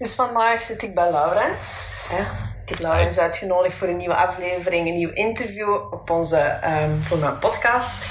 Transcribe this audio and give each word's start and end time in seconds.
Dus 0.00 0.12
vandaag 0.12 0.62
zit 0.62 0.82
ik 0.82 0.94
bij 0.94 1.10
Laurens. 1.10 2.00
Ik 2.62 2.68
heb 2.68 2.78
Laurens 2.78 3.18
uitgenodigd 3.18 3.74
voor 3.74 3.88
een 3.88 3.96
nieuwe 3.96 4.14
aflevering, 4.14 4.88
een 4.88 4.94
nieuw 4.94 5.12
interview 5.12 5.74
op 5.90 6.10
onze, 6.10 6.58
um, 6.64 7.02
voor 7.02 7.18
mijn 7.18 7.38
podcast. 7.38 8.04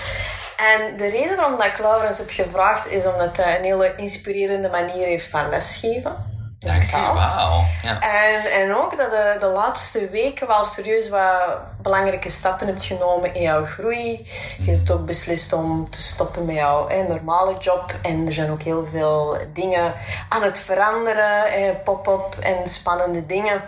En 0.57 0.97
de 0.97 1.07
reden 1.07 1.35
waarom 1.35 1.57
dat 1.57 1.65
ik 1.65 1.77
Laurens 1.77 2.17
heb 2.17 2.29
gevraagd 2.29 2.87
is 2.87 3.05
omdat 3.05 3.37
hij 3.37 3.57
een 3.57 3.63
hele 3.63 3.93
inspirerende 3.95 4.69
manier 4.69 5.05
heeft 5.05 5.27
van 5.27 5.49
lesgeven. 5.49 6.28
Dank 6.59 6.83
je, 6.83 6.91
wauw. 6.91 7.65
Ja. 7.83 7.99
En, 7.99 8.51
en 8.51 8.75
ook 8.75 8.97
dat 8.97 9.11
de, 9.11 9.37
de 9.39 9.45
laatste 9.45 10.09
weken 10.09 10.47
wel 10.47 10.63
serieus 10.63 11.09
wat 11.09 11.59
belangrijke 11.81 12.29
stappen 12.29 12.67
hebt 12.67 12.83
genomen 12.83 13.33
in 13.33 13.41
jouw 13.41 13.65
groei. 13.65 14.27
Je 14.61 14.71
hebt 14.71 14.91
ook 14.91 15.05
beslist 15.05 15.53
om 15.53 15.89
te 15.89 16.01
stoppen 16.01 16.45
met 16.45 16.55
jouw 16.55 16.89
hè, 16.89 17.03
normale 17.03 17.57
job. 17.57 17.95
En 18.01 18.27
er 18.27 18.33
zijn 18.33 18.51
ook 18.51 18.61
heel 18.61 18.87
veel 18.91 19.37
dingen 19.53 19.93
aan 20.29 20.43
het 20.43 20.59
veranderen. 20.59 21.81
Pop-up 21.83 22.35
en 22.39 22.67
spannende 22.67 23.25
dingen. 23.25 23.61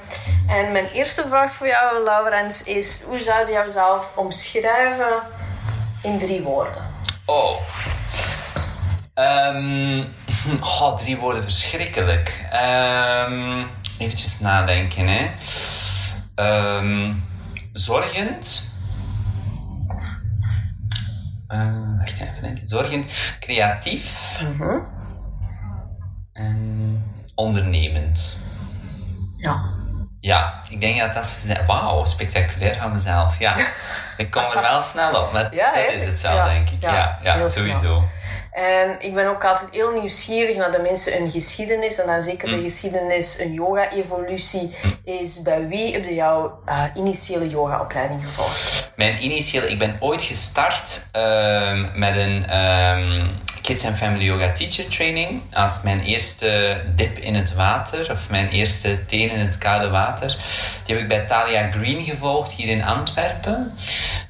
En 0.47 0.71
mijn 0.71 0.87
eerste 0.93 1.25
vraag 1.27 1.53
voor 1.53 1.67
jou, 1.67 2.03
Laurens, 2.03 2.63
is... 2.63 3.01
Hoe 3.05 3.19
zou 3.19 3.45
je 3.45 3.51
jouzelf 3.51 4.11
omschrijven 4.15 5.21
in 6.01 6.19
drie 6.19 6.41
woorden? 6.41 6.89
Oh. 7.25 7.51
Um, 9.15 10.15
oh, 10.61 10.97
drie 10.97 11.17
woorden 11.17 11.43
verschrikkelijk. 11.43 12.49
Um, 12.53 13.67
eventjes 13.97 14.39
nadenken, 14.39 15.07
hè. 15.07 15.31
Um, 16.77 17.23
zorgend. 17.73 18.69
Uh, 21.49 21.99
wacht 21.99 22.13
even 22.13 22.41
denken. 22.41 22.67
Zorgend, 22.67 23.05
creatief. 23.39 24.39
Uh 24.41 24.59
-huh. 24.59 24.81
En 26.33 27.03
ondernemend. 27.35 28.37
Ja. 29.37 29.79
Ja, 30.19 30.61
ik 30.69 30.81
denk 30.81 30.99
dat 30.99 31.13
dat 31.13 31.25
is... 31.25 31.65
Wauw, 31.65 32.05
spectaculair 32.05 32.75
van 32.75 32.91
mezelf. 32.91 33.39
Ja, 33.39 33.55
ik 34.17 34.31
kom 34.31 34.43
er 34.43 34.61
wel 34.61 34.81
snel 34.81 35.21
op. 35.21 35.33
Maar 35.33 35.55
ja, 35.55 35.73
dat 35.73 35.93
is 35.93 36.05
het 36.05 36.21
wel, 36.21 36.35
ja, 36.35 36.45
denk 36.45 36.69
ik. 36.69 36.81
Ja, 36.81 37.19
ja, 37.23 37.35
ja 37.37 37.49
sowieso. 37.49 37.79
Snel. 37.79 38.09
En 38.51 38.97
ik 38.99 39.13
ben 39.13 39.27
ook 39.27 39.45
altijd 39.45 39.69
heel 39.71 39.91
nieuwsgierig 39.91 40.55
naar 40.57 40.71
de 40.71 40.79
mensen 40.79 41.21
een 41.21 41.31
geschiedenis. 41.31 41.99
En 41.99 42.07
dan 42.07 42.21
zeker 42.21 42.49
de 42.49 42.55
Mm. 42.55 42.63
geschiedenis, 42.63 43.39
een 43.39 43.53
yoga-evolutie. 43.53 44.75
Is 45.03 45.41
bij 45.41 45.67
wie 45.67 45.93
heb 45.93 46.03
je 46.03 46.13
jouw 46.13 46.59
uh, 46.69 46.83
initiële 46.95 47.49
yoga-opleiding 47.49 48.21
gevolgd? 48.25 48.91
Mijn 48.95 49.23
initiële... 49.23 49.69
Ik 49.69 49.79
ben 49.79 49.95
ooit 49.99 50.21
gestart 50.21 51.05
uh, 51.15 51.85
met 51.95 52.15
een 52.15 52.57
um, 52.57 53.29
Kids 53.61 53.85
and 53.85 53.97
Family 53.97 54.23
Yoga 54.23 54.51
Teacher 54.51 54.87
Training. 54.87 55.41
Als 55.53 55.81
mijn 55.83 56.01
eerste 56.01 56.81
dip 56.95 57.17
in 57.17 57.35
het 57.35 57.53
water. 57.53 58.11
Of 58.11 58.29
mijn 58.29 58.49
eerste 58.49 59.05
teen 59.05 59.31
in 59.31 59.39
het 59.39 59.57
koude 59.57 59.89
water. 59.89 60.37
Die 60.85 60.95
heb 60.95 61.03
ik 61.03 61.07
bij 61.09 61.25
Talia 61.25 61.71
Green 61.71 62.03
gevolgd, 62.03 62.51
hier 62.51 62.69
in 62.69 62.83
Antwerpen. 62.83 63.77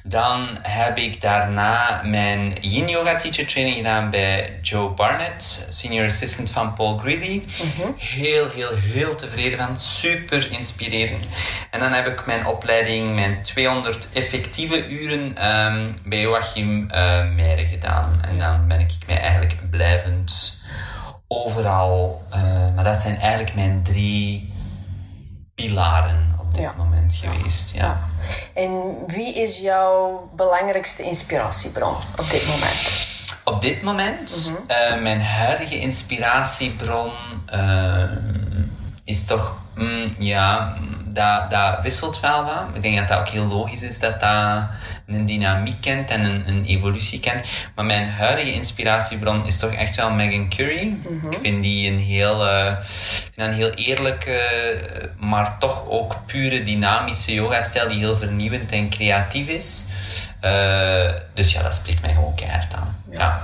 Dan 0.04 0.58
heb 0.62 0.98
ik 0.98 1.20
daarna 1.20 2.00
mijn 2.04 2.56
Yin 2.60 2.88
Yoga 2.88 3.16
Teacher 3.16 3.46
Training 3.46 3.76
gedaan 3.76 4.10
bij 4.10 4.58
Joe 4.62 4.90
Barnett, 4.90 5.66
Senior 5.70 6.06
Assistant 6.06 6.50
van 6.50 6.74
Paul 6.74 6.98
Greeley. 6.98 7.42
Mm 7.64 7.70
-hmm. 7.76 7.94
Heel, 7.96 8.48
heel, 8.50 8.74
heel 8.74 9.14
tevreden 9.14 9.58
van. 9.58 9.76
Super 9.76 10.50
inspirerend. 10.50 11.26
En 11.70 11.80
dan 11.80 11.92
heb 11.92 12.06
ik 12.06 12.26
mijn 12.26 12.46
opleiding, 12.46 13.14
mijn 13.14 13.42
200 13.42 14.08
effectieve 14.12 14.88
uren 14.88 15.50
um, 15.50 15.96
bij 16.04 16.20
Joachim 16.20 16.88
uh, 16.90 17.30
Meijeren 17.34 17.66
gedaan. 17.66 18.22
En 18.22 18.38
dan 18.38 18.68
ben 18.68 18.80
ik 18.80 18.92
mij 19.06 19.20
eigenlijk 19.20 19.70
blijvend 19.70 20.60
overal... 21.28 22.22
Uh, 22.34 22.74
maar 22.74 22.84
dat 22.84 22.96
zijn 22.96 23.18
eigenlijk 23.18 23.54
mijn 23.54 23.82
drie 23.82 24.52
pilaren 25.54 26.36
op 26.40 26.52
dit 26.52 26.62
ja. 26.62 26.74
moment 26.76 27.14
geweest. 27.14 27.74
Ja. 27.74 27.80
ja. 27.82 28.11
En 28.54 28.94
wie 29.06 29.34
is 29.34 29.58
jouw 29.58 30.30
belangrijkste 30.36 31.02
inspiratiebron 31.02 31.94
op 32.16 32.30
dit 32.30 32.46
moment? 32.46 33.10
Op 33.44 33.62
dit 33.62 33.82
moment, 33.82 34.48
mm 34.48 34.56
-hmm. 34.56 34.96
uh, 34.96 35.02
mijn 35.02 35.22
huidige 35.22 35.78
inspiratiebron 35.78 37.10
uh, 37.54 38.04
is 39.04 39.24
toch, 39.24 39.56
mm, 39.74 40.14
ja, 40.18 40.76
dat, 41.04 41.50
dat 41.50 41.78
wisselt 41.82 42.20
wel 42.20 42.44
wat. 42.44 42.64
Ik 42.72 42.82
denk 42.82 42.96
dat 42.96 43.08
dat 43.08 43.18
ook 43.18 43.28
heel 43.28 43.46
logisch 43.46 43.82
is 43.82 43.98
dat 43.98 44.20
dat 44.20 44.66
een 45.14 45.26
dynamiek 45.26 45.80
kent 45.80 46.10
en 46.10 46.24
een, 46.24 46.48
een 46.48 46.64
evolutie 46.66 47.20
kent. 47.20 47.44
Maar 47.74 47.84
mijn 47.84 48.08
huidige 48.08 48.52
inspiratiebron 48.52 49.46
is 49.46 49.58
toch 49.58 49.72
echt 49.72 49.96
wel 49.96 50.10
Megan 50.10 50.48
Curry. 50.48 50.82
Mm 50.82 51.20
-hmm. 51.20 51.32
Ik 51.32 51.38
vind 51.42 51.62
die 51.62 51.90
een 51.90 51.98
heel, 51.98 52.46
uh, 52.46 52.76
een 53.36 53.52
heel 53.52 53.70
eerlijke, 53.70 54.40
maar 55.18 55.58
toch 55.58 55.88
ook 55.88 56.16
pure 56.26 56.62
dynamische 56.62 57.34
yoga-stijl 57.34 57.88
die 57.88 57.98
heel 57.98 58.16
vernieuwend 58.16 58.72
en 58.72 58.90
creatief 58.90 59.48
is. 59.48 59.86
Uh, 60.44 61.10
dus 61.34 61.52
ja, 61.52 61.62
dat 61.62 61.74
spreekt 61.74 62.00
mij 62.00 62.14
gewoon 62.14 62.34
keihard 62.34 62.74
aan. 62.74 63.02
Ja. 63.10 63.18
ja. 63.18 63.42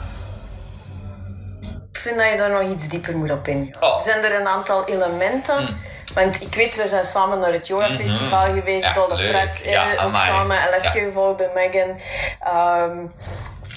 Ik 1.93 1.99
vind 2.05 2.17
dat 2.17 2.31
je 2.31 2.37
daar 2.37 2.63
nog 2.63 2.73
iets 2.73 2.89
dieper 2.89 3.17
moet 3.17 3.31
op 3.31 3.49
ingaan. 3.49 3.83
Oh. 3.83 4.01
Zijn 4.01 4.25
er 4.25 4.41
een 4.41 4.47
aantal 4.47 4.89
elementen... 4.89 5.63
Mm. 5.63 5.77
Want 6.19 6.43
ik 6.43 6.55
weet, 6.55 6.77
we 6.77 6.89
zijn 6.89 7.05
samen 7.05 7.39
naar 7.39 7.53
het 7.53 7.67
yoga 7.67 7.91
festival 7.91 8.47
mm 8.47 8.53
-hmm. 8.53 8.59
geweest, 8.59 8.85
ja, 8.85 8.93
Dolle 8.93 9.29
Pret, 9.29 9.63
ja, 9.65 9.93
ook 9.93 9.99
amai. 9.99 10.27
samen 10.27 10.59
les 10.71 10.85
ja. 10.85 10.91
gevolgd 10.91 11.37
bij 11.37 11.51
Megan. 11.55 12.01
Um, 12.55 13.13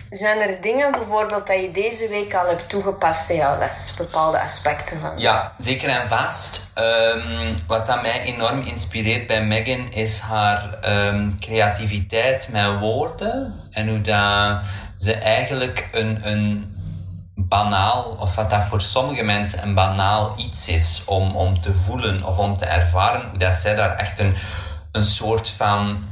zijn 0.10 0.40
er 0.40 0.62
dingen 0.62 0.92
bijvoorbeeld 0.92 1.48
dat 1.48 1.62
je 1.62 1.72
deze 1.72 2.08
week 2.08 2.34
al 2.34 2.48
hebt 2.48 2.70
toegepast 2.70 3.30
in 3.30 3.36
jouw 3.36 3.58
les? 3.58 3.94
Bepaalde 3.98 4.40
aspecten 4.40 5.00
van? 5.00 5.12
Ja, 5.18 5.54
zeker 5.58 5.90
en 5.90 6.08
vast. 6.08 6.72
Um, 6.76 7.56
wat 7.68 7.88
dat 7.88 8.02
mij 8.02 8.22
enorm 8.22 8.62
inspireert 8.62 9.28
bij 9.28 9.44
Megan 9.44 9.92
is 9.92 10.20
haar 10.20 10.80
um, 10.86 11.40
creativiteit 11.40 12.50
met 12.52 12.80
woorden. 12.80 13.60
En 13.72 13.88
hoe 13.90 14.02
dat 14.02 14.60
ze 14.98 15.14
eigenlijk 15.14 15.88
een, 15.92 16.20
een 16.22 16.71
banaal, 17.52 18.16
of 18.20 18.36
wat 18.36 18.50
dat 18.50 18.66
voor 18.66 18.82
sommige 18.82 19.24
mensen 19.24 19.64
een 19.64 19.74
banaal 19.74 20.34
iets 20.38 20.70
is 20.70 21.04
om, 21.06 21.36
om 21.36 21.62
te 21.62 21.74
voelen 21.74 22.24
of 22.24 22.38
om 22.38 22.58
te 22.58 22.66
ervaren, 22.66 23.30
hoe 23.30 23.40
dat 23.40 23.56
zij 23.56 23.76
daar 23.76 23.96
echt 23.96 24.20
een, 24.20 24.36
een 24.92 25.04
soort 25.04 25.50
van 25.50 26.04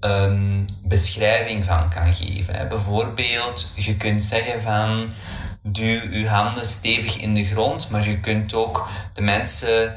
um, 0.00 0.64
beschrijving 0.82 1.64
van 1.64 1.88
kan 1.88 2.14
geven. 2.14 2.68
Bijvoorbeeld, 2.68 3.72
je 3.74 3.96
kunt 3.96 4.22
zeggen 4.22 4.62
van 4.62 5.12
duw 5.62 6.00
je 6.12 6.28
handen 6.28 6.66
stevig 6.66 7.18
in 7.18 7.34
de 7.34 7.44
grond, 7.44 7.90
maar 7.90 8.08
je 8.08 8.20
kunt 8.20 8.54
ook 8.54 8.88
de 9.12 9.22
mensen 9.22 9.96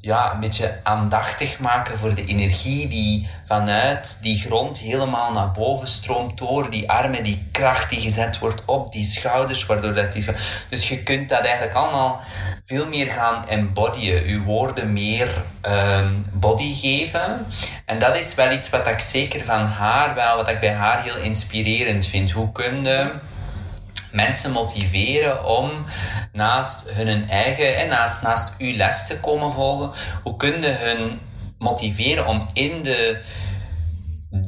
ja, 0.00 0.32
een 0.32 0.40
beetje 0.40 0.80
aandachtig 0.82 1.58
maken 1.58 1.98
voor 1.98 2.14
de 2.14 2.24
energie 2.24 2.88
die 2.88 3.28
vanuit 3.46 4.18
die 4.22 4.40
grond 4.40 4.78
helemaal 4.78 5.32
naar 5.32 5.52
boven 5.52 5.88
stroomt 5.88 6.38
door 6.38 6.70
die 6.70 6.90
armen, 6.90 7.22
die 7.22 7.48
kracht 7.52 7.90
die 7.90 8.00
gezet 8.00 8.38
wordt 8.38 8.62
op 8.64 8.92
die 8.92 9.04
schouders, 9.04 9.66
waardoor 9.66 9.94
dat 9.94 10.12
die 10.12 10.26
Dus 10.68 10.88
je 10.88 11.02
kunt 11.02 11.28
dat 11.28 11.40
eigenlijk 11.40 11.74
allemaal 11.74 12.20
veel 12.64 12.86
meer 12.86 13.06
gaan 13.06 13.48
embodyen, 13.48 14.28
je 14.28 14.42
woorden 14.42 14.92
meer 14.92 15.42
um, 15.62 16.26
body 16.32 16.74
geven. 16.74 17.46
En 17.84 17.98
dat 17.98 18.16
is 18.16 18.34
wel 18.34 18.52
iets 18.52 18.70
wat 18.70 18.86
ik 18.86 19.00
zeker 19.00 19.44
van 19.44 19.64
haar, 19.64 20.14
wel 20.14 20.36
wat 20.36 20.48
ik 20.48 20.60
bij 20.60 20.74
haar 20.74 21.02
heel 21.02 21.18
inspirerend 21.18 22.06
vind. 22.06 22.30
Hoe 22.30 22.52
kun 22.52 22.84
je 22.84 23.10
mensen 24.10 24.52
motiveren 24.52 25.44
om 25.44 25.84
naast 26.32 26.90
hun 26.90 27.28
eigen 27.28 27.76
en 27.76 27.88
naast, 27.88 28.22
naast 28.22 28.54
uw 28.58 28.76
les 28.76 29.06
te 29.06 29.20
komen 29.20 29.52
volgen, 29.52 29.90
hoe 30.22 30.36
kun 30.36 30.60
je 30.62 30.68
hun 30.68 31.20
motiveren 31.58 32.26
om 32.26 32.46
in 32.52 32.82
de 32.82 33.20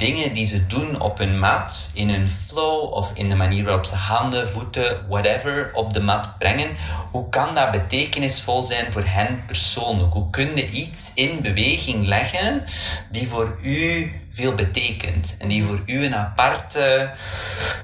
dingen 0.00 0.32
die 0.32 0.47
ze 0.47 0.67
doen 0.67 1.00
op 1.00 1.19
hun 1.19 1.38
mat, 1.38 1.91
in 1.94 2.11
hun 2.11 2.29
flow 2.29 2.93
of 2.93 3.11
in 3.14 3.29
de 3.29 3.35
manier 3.35 3.64
waarop 3.64 3.85
ze 3.85 3.94
handen, 3.94 4.49
voeten, 4.49 5.06
whatever 5.08 5.70
op 5.75 5.93
de 5.93 6.00
mat 6.00 6.38
brengen, 6.38 6.76
hoe 7.11 7.29
kan 7.29 7.55
dat 7.55 7.70
betekenisvol 7.70 8.62
zijn 8.62 8.93
voor 8.93 9.05
hen 9.05 9.43
persoonlijk? 9.47 10.12
Hoe 10.12 10.31
kun 10.31 10.56
je 10.56 10.70
iets 10.70 11.12
in 11.14 11.43
beweging 11.43 12.06
leggen 12.06 12.64
die 13.11 13.29
voor 13.29 13.58
u 13.62 14.12
veel 14.32 14.55
betekent 14.55 15.37
en 15.38 15.49
die 15.49 15.64
voor 15.64 15.82
u 15.87 16.05
een 16.05 16.14
aparte, 16.14 17.11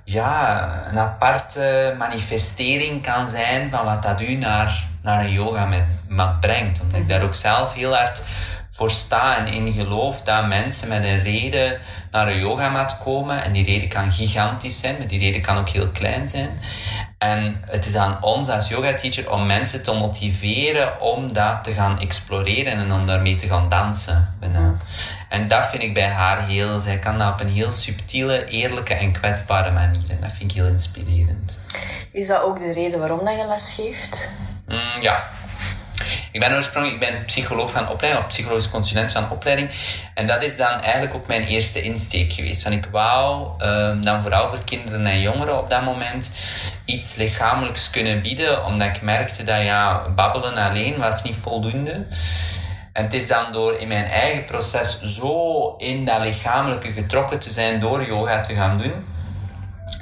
ja, 0.04 0.70
een 0.88 0.98
aparte 0.98 1.94
manifestering 1.98 3.02
kan 3.02 3.28
zijn 3.30 3.70
van 3.70 3.84
wat 3.84 4.02
dat 4.02 4.20
u 4.20 4.34
naar, 4.34 4.86
naar 5.02 5.24
een 5.24 5.32
yoga 5.32 5.69
mat 6.08 6.40
brengt. 6.40 6.80
Omdat 6.80 7.00
ik 7.00 7.08
daar 7.08 7.22
ook 7.22 7.34
zelf 7.34 7.74
heel 7.74 7.94
hard 7.94 8.24
voor 8.76 8.90
sta 8.90 9.36
en 9.36 9.46
in 9.46 9.72
geloof 9.72 10.22
dat 10.22 10.46
mensen 10.46 10.88
met 10.88 11.04
een 11.04 11.22
reden 11.22 11.80
naar 12.11 12.29
een 12.29 12.38
yogamat 12.38 12.99
komen. 12.99 13.44
En 13.44 13.53
die 13.53 13.64
reden 13.64 13.88
kan 13.88 14.12
gigantisch 14.12 14.81
zijn, 14.81 14.94
maar 14.99 15.06
die 15.06 15.20
reden 15.20 15.41
kan 15.41 15.56
ook 15.56 15.69
heel 15.69 15.88
klein 15.88 16.29
zijn. 16.29 16.50
En 17.19 17.62
het 17.70 17.87
is 17.87 17.97
aan 17.97 18.23
ons 18.23 18.49
als 18.49 18.69
yoga-teacher 18.69 19.32
om 19.32 19.47
mensen 19.47 19.82
te 19.82 19.93
motiveren 19.93 21.00
om 21.00 21.32
dat 21.32 21.64
te 21.64 21.73
gaan 21.73 22.00
exploreren 22.00 22.73
en 22.73 22.93
om 22.93 23.06
daarmee 23.06 23.37
te 23.37 23.49
gaan 23.49 23.69
dansen. 23.69 24.35
En 25.29 25.49
dat 25.49 25.67
vind 25.67 25.82
ik 25.82 25.94
bij 25.94 26.08
haar 26.08 26.47
heel... 26.47 26.81
Zij 26.81 26.99
kan 26.99 27.19
dat 27.19 27.32
op 27.32 27.41
een 27.41 27.49
heel 27.49 27.70
subtiele, 27.70 28.44
eerlijke 28.44 28.94
en 28.94 29.12
kwetsbare 29.12 29.70
manier. 29.70 30.11
En 30.11 30.19
dat 30.20 30.31
vind 30.32 30.50
ik 30.50 30.56
heel 30.56 30.67
inspirerend. 30.67 31.58
Is 32.12 32.26
dat 32.26 32.43
ook 32.43 32.58
de 32.58 32.73
reden 32.73 32.99
waarom 32.99 33.25
dat 33.25 33.37
je 33.37 33.47
les 33.49 33.73
geeft? 33.73 34.37
Mm, 34.67 35.03
ja, 35.03 35.31
ik 36.36 36.42
ben 36.42 36.54
oorspronkelijk 36.54 37.02
ik 37.02 37.08
ben 37.10 37.24
psycholoog 37.24 37.70
van 37.70 37.88
opleiding, 37.88 38.24
of 38.24 38.28
psychologisch 38.30 38.70
consulent 38.70 39.12
van 39.12 39.30
opleiding. 39.30 39.70
En 40.14 40.26
dat 40.26 40.42
is 40.42 40.56
dan 40.56 40.80
eigenlijk 40.80 41.14
ook 41.14 41.26
mijn 41.26 41.42
eerste 41.42 41.82
insteek 41.82 42.32
geweest. 42.32 42.62
Van 42.62 42.72
ik 42.72 42.86
wou 42.90 43.48
um, 43.62 44.04
dan 44.04 44.22
vooral 44.22 44.48
voor 44.48 44.64
kinderen 44.64 45.06
en 45.06 45.20
jongeren 45.20 45.58
op 45.58 45.70
dat 45.70 45.82
moment 45.82 46.30
iets 46.84 47.14
lichamelijks 47.14 47.90
kunnen 47.90 48.22
bieden. 48.22 48.64
Omdat 48.64 48.88
ik 48.88 49.02
merkte 49.02 49.44
dat 49.44 49.62
ja, 49.62 50.08
babbelen 50.14 50.56
alleen 50.56 50.98
was 50.98 51.22
niet 51.22 51.36
voldoende. 51.36 52.06
En 52.92 53.04
het 53.04 53.14
is 53.14 53.28
dan 53.28 53.52
door 53.52 53.78
in 53.78 53.88
mijn 53.88 54.06
eigen 54.06 54.44
proces 54.44 55.02
zo 55.02 55.74
in 55.76 56.04
dat 56.04 56.20
lichamelijke 56.20 56.92
getrokken 56.92 57.38
te 57.38 57.50
zijn 57.50 57.80
door 57.80 58.06
yoga 58.06 58.40
te 58.40 58.54
gaan 58.54 58.78
doen, 58.78 59.04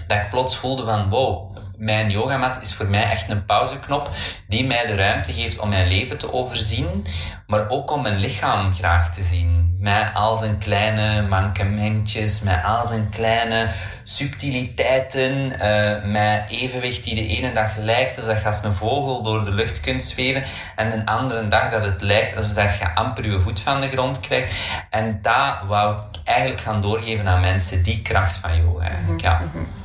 dat 0.06 0.16
ik 0.16 0.30
plots 0.30 0.56
voelde 0.56 0.84
van 0.84 1.08
wow, 1.08 1.53
mijn 1.76 2.10
yogamat 2.10 2.62
is 2.62 2.74
voor 2.74 2.86
mij 2.86 3.10
echt 3.10 3.30
een 3.30 3.44
pauzeknop 3.44 4.10
die 4.48 4.66
mij 4.66 4.86
de 4.86 4.94
ruimte 4.94 5.32
geeft 5.32 5.58
om 5.58 5.68
mijn 5.68 5.88
leven 5.88 6.18
te 6.18 6.32
overzien, 6.32 7.06
maar 7.46 7.68
ook 7.68 7.90
om 7.90 8.02
mijn 8.02 8.18
lichaam 8.18 8.74
graag 8.74 9.14
te 9.14 9.22
zien. 9.22 9.76
Met 9.78 10.10
al 10.14 10.36
zijn 10.36 10.58
kleine 10.58 11.22
mankementjes, 11.28 12.40
met 12.40 12.64
al 12.64 12.86
zijn 12.86 13.08
kleine 13.10 13.68
subtiliteiten, 14.02 15.52
uh, 15.52 16.12
met 16.12 16.44
evenwicht 16.48 17.04
die 17.04 17.14
de 17.14 17.26
ene 17.26 17.52
dag 17.52 17.76
lijkt 17.76 18.20
alsof 18.20 18.40
je 18.40 18.46
als 18.46 18.62
een 18.62 18.72
vogel 18.72 19.22
door 19.22 19.44
de 19.44 19.52
lucht 19.52 19.80
kunt 19.80 20.02
zweven 20.02 20.42
en 20.76 20.92
een 20.92 21.06
andere 21.06 21.48
dag 21.48 21.70
dat 21.70 21.84
het 21.84 22.00
lijkt 22.00 22.36
alsof 22.36 22.78
je 22.78 22.94
amper 22.94 23.30
je 23.30 23.40
voet 23.40 23.60
van 23.60 23.80
de 23.80 23.88
grond 23.88 24.20
krijgt. 24.20 24.52
En 24.90 25.18
dat 25.22 25.54
wou 25.66 25.96
ik 25.96 26.20
eigenlijk 26.24 26.60
gaan 26.60 26.82
doorgeven 26.82 27.28
aan 27.28 27.40
mensen, 27.40 27.82
die 27.82 28.02
kracht 28.02 28.36
van 28.36 28.56
yoga 28.56 28.88
eigenlijk, 28.88 29.20
ja. 29.20 29.42
Mhm. 29.52 29.83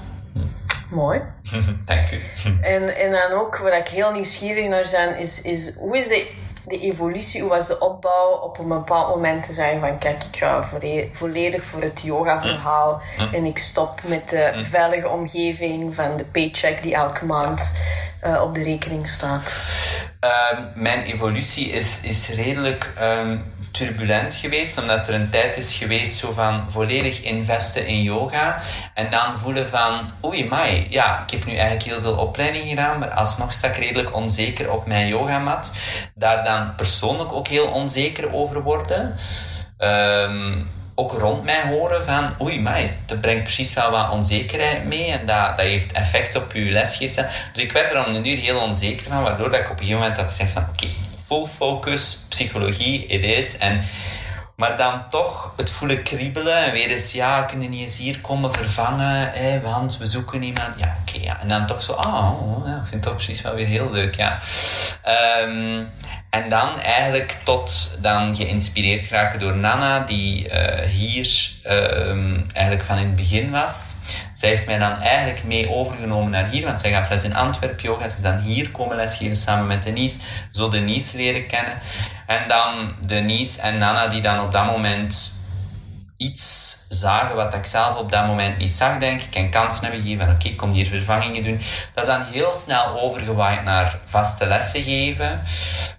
Mooi. 0.89 1.21
Dank 1.85 2.11
u. 2.11 2.19
En, 2.61 2.95
en 2.95 3.11
dan 3.11 3.31
ook, 3.31 3.57
waar 3.57 3.77
ik 3.77 3.87
heel 3.87 4.11
nieuwsgierig 4.11 4.67
naar 4.67 4.87
ben, 4.91 5.17
is, 5.17 5.41
is 5.41 5.73
hoe 5.75 5.97
is 5.97 6.07
de, 6.07 6.27
de 6.67 6.79
evolutie, 6.79 7.41
hoe 7.41 7.49
was 7.49 7.67
de 7.67 7.79
opbouw 7.79 8.31
op 8.31 8.59
een 8.59 8.67
bepaald 8.67 9.15
moment 9.15 9.43
te 9.43 9.53
zeggen 9.53 9.79
van 9.79 9.97
kijk, 9.97 10.23
ik 10.23 10.35
ga 10.37 10.69
volledig 11.11 11.63
voor 11.63 11.81
het 11.81 12.01
yoga-verhaal 12.01 13.01
mm. 13.17 13.25
mm. 13.25 13.33
en 13.33 13.45
ik 13.45 13.57
stop 13.57 14.01
met 14.07 14.29
de 14.29 14.51
mm. 14.55 14.65
veilige 14.65 15.09
omgeving 15.09 15.95
van 15.95 16.17
de 16.17 16.25
paycheck 16.25 16.81
die 16.81 16.93
elke 16.93 17.25
maand 17.25 17.73
uh, 18.25 18.41
op 18.41 18.55
de 18.55 18.63
rekening 18.63 19.07
staat? 19.07 19.61
Um, 20.53 20.65
mijn 20.75 21.03
evolutie 21.03 21.69
is, 21.69 21.99
is 22.01 22.29
redelijk... 22.29 22.93
Um, 23.01 23.43
turbulent 23.71 24.35
geweest, 24.35 24.77
omdat 24.81 25.07
er 25.07 25.13
een 25.13 25.29
tijd 25.29 25.57
is 25.57 25.73
geweest 25.73 26.17
zo 26.17 26.31
van 26.31 26.65
volledig 26.67 27.21
investen 27.21 27.87
in 27.87 28.01
yoga 28.01 28.61
en 28.93 29.09
dan 29.09 29.39
voelen 29.39 29.69
van 29.69 30.11
oei 30.25 30.47
mai, 30.47 30.87
ja, 30.89 31.23
ik 31.23 31.31
heb 31.31 31.45
nu 31.45 31.55
eigenlijk 31.55 31.83
heel 31.83 32.01
veel 32.01 32.17
opleiding 32.17 32.69
gedaan, 32.69 32.99
maar 32.99 33.09
alsnog 33.09 33.53
sta 33.53 33.67
ik 33.67 33.77
redelijk 33.77 34.15
onzeker 34.15 34.71
op 34.71 34.85
mijn 34.85 35.07
yogamat. 35.07 35.71
Daar 36.15 36.43
dan 36.43 36.75
persoonlijk 36.75 37.33
ook 37.33 37.47
heel 37.47 37.67
onzeker 37.67 38.33
over 38.33 38.63
worden. 38.63 39.15
Um, 39.77 40.69
ook 40.95 41.11
rond 41.11 41.43
mij 41.43 41.61
horen 41.67 42.03
van 42.03 42.33
oei 42.41 42.61
mai, 42.61 42.91
dat 43.05 43.21
brengt 43.21 43.43
precies 43.43 43.73
wel 43.73 43.91
wat 43.91 44.11
onzekerheid 44.11 44.85
mee 44.85 45.05
en 45.05 45.25
dat, 45.25 45.57
dat 45.57 45.65
heeft 45.65 45.91
effect 45.91 46.35
op 46.35 46.53
je 46.53 46.61
lesgeven. 46.61 47.29
Dus 47.53 47.63
ik 47.63 47.71
werd 47.71 47.93
er 47.93 48.05
om 48.05 48.13
de 48.13 48.21
duur 48.21 48.37
heel 48.37 48.59
onzeker 48.59 49.05
van, 49.11 49.23
waardoor 49.23 49.49
dat 49.49 49.59
ik 49.59 49.69
op 49.69 49.71
een 49.71 49.85
gegeven 49.85 49.99
moment 50.01 50.17
had 50.19 50.29
gezegd 50.29 50.51
van 50.51 50.65
oké, 50.71 50.87
full 51.29 51.45
focus, 51.45 52.25
psychologie, 52.29 53.05
it 53.05 53.23
is. 53.23 53.57
En, 53.57 53.81
maar 54.55 54.77
dan 54.77 55.09
toch 55.09 55.53
het 55.57 55.71
voelen 55.71 56.03
kriebelen 56.03 56.65
en 56.65 56.71
weer 56.71 56.89
eens, 56.89 57.11
ja, 57.11 57.41
kunnen 57.41 57.69
niet 57.69 57.83
eens 57.83 57.97
hier 57.97 58.19
komen 58.21 58.53
vervangen, 58.53 59.31
hè, 59.31 59.61
want 59.61 59.97
we 59.97 60.07
zoeken 60.07 60.43
iemand. 60.43 60.77
Ja, 60.77 60.97
oké, 61.01 61.23
ja. 61.23 61.39
En 61.41 61.47
dan 61.47 61.65
toch 61.65 61.81
zo, 61.81 61.93
ah, 61.93 62.41
oh, 62.41 62.67
ik 62.67 62.73
vind 62.73 62.91
het 62.91 63.01
toch 63.01 63.13
precies 63.13 63.41
wel 63.41 63.55
weer 63.55 63.67
heel 63.67 63.91
leuk, 63.91 64.15
ja. 64.15 64.39
Um, 65.41 65.89
en 66.29 66.49
dan 66.49 66.79
eigenlijk 66.79 67.37
tot 67.43 67.97
dan 68.01 68.35
geïnspireerd 68.35 69.01
geraken 69.01 69.39
door 69.39 69.57
Nana, 69.57 69.99
die 69.99 70.49
uh, 70.49 70.85
hier 70.85 71.51
um, 71.67 72.45
eigenlijk 72.53 72.85
van 72.85 72.97
in 72.97 73.07
het 73.07 73.15
begin 73.15 73.51
was. 73.51 73.95
Zij 74.35 74.49
heeft 74.49 74.65
mij 74.65 74.77
dan 74.77 74.99
eigenlijk 75.01 75.43
mee 75.43 75.69
overgenomen 75.69 76.31
naar 76.31 76.49
hier, 76.49 76.65
want 76.65 76.79
zij 76.79 76.91
gaf 76.91 77.09
les 77.09 77.23
in 77.23 77.35
Antwerpen 77.35 77.83
yoga. 77.83 78.09
Ze 78.09 78.17
is 78.17 78.23
dan 78.23 78.39
hier 78.39 78.71
komen 78.71 78.95
lesgeven 78.95 79.35
samen 79.35 79.67
met 79.67 79.83
Denise. 79.83 80.19
Zo 80.51 80.69
Denise 80.69 81.17
leren 81.17 81.47
kennen. 81.47 81.79
En 82.27 82.47
dan 82.47 82.93
Denise 83.05 83.61
en 83.61 83.77
Nana 83.77 84.07
die 84.07 84.21
dan 84.21 84.39
op 84.39 84.51
dat 84.51 84.65
moment 84.65 85.38
iets 86.19 86.77
zagen 86.89 87.35
wat 87.35 87.53
ik 87.53 87.65
zelf 87.65 87.95
op 87.95 88.11
dat 88.11 88.27
moment 88.27 88.57
niet 88.57 88.71
zag, 88.71 88.97
denk 88.97 89.21
ik. 89.21 89.35
En 89.35 89.49
kansen 89.49 89.83
hebben 89.83 90.01
gegeven 90.01 90.29
oké, 90.29 90.47
ik 90.47 90.57
kom 90.57 90.71
hier 90.71 90.87
vervangingen 90.87 91.43
doen. 91.43 91.61
Dat 91.93 92.03
is 92.03 92.09
dan 92.09 92.23
heel 92.23 92.53
snel 92.53 93.01
overgewaaid 93.01 93.63
naar 93.63 93.99
vaste 94.05 94.45
lessen 94.45 94.83
geven. 94.83 95.43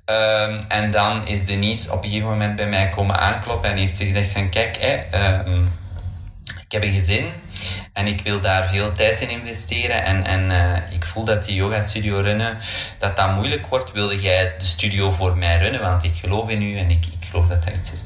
Um, 0.06 0.64
en 0.68 0.90
dan 0.90 1.26
is 1.26 1.46
Denise 1.46 1.92
op 1.92 2.02
een 2.02 2.08
gegeven 2.08 2.28
moment 2.28 2.56
bij 2.56 2.68
mij 2.68 2.88
komen 2.88 3.18
aankloppen 3.18 3.70
en 3.70 3.76
heeft 3.76 3.96
ze 3.96 4.04
gezegd 4.04 4.32
van 4.32 4.48
kijk, 4.48 4.76
hè, 4.80 5.22
um, 5.44 5.72
ik 6.64 6.72
heb 6.72 6.82
een 6.82 6.94
gezin 6.94 7.32
en 7.92 8.06
ik 8.06 8.20
wil 8.20 8.40
daar 8.40 8.68
veel 8.68 8.92
tijd 8.92 9.20
in 9.20 9.30
investeren. 9.30 10.04
En, 10.04 10.26
en 10.26 10.50
uh, 10.50 10.92
ik 10.94 11.04
voel 11.04 11.24
dat 11.24 11.44
die 11.44 11.54
yoga 11.54 11.80
studio 11.80 12.20
runnen, 12.20 12.58
dat 12.98 13.16
dat 13.16 13.34
moeilijk 13.34 13.66
wordt. 13.66 13.92
Wilde 13.92 14.20
jij 14.20 14.54
de 14.58 14.64
studio 14.64 15.10
voor 15.10 15.36
mij 15.36 15.58
runnen? 15.58 15.80
Want 15.80 16.04
ik 16.04 16.14
geloof 16.16 16.48
in 16.48 16.62
u 16.62 16.78
en 16.78 16.90
ik 16.90 17.06
geloof 17.30 17.46
dat 17.46 17.62
dat 17.64 17.74
iets 17.74 17.92
is. 17.92 18.02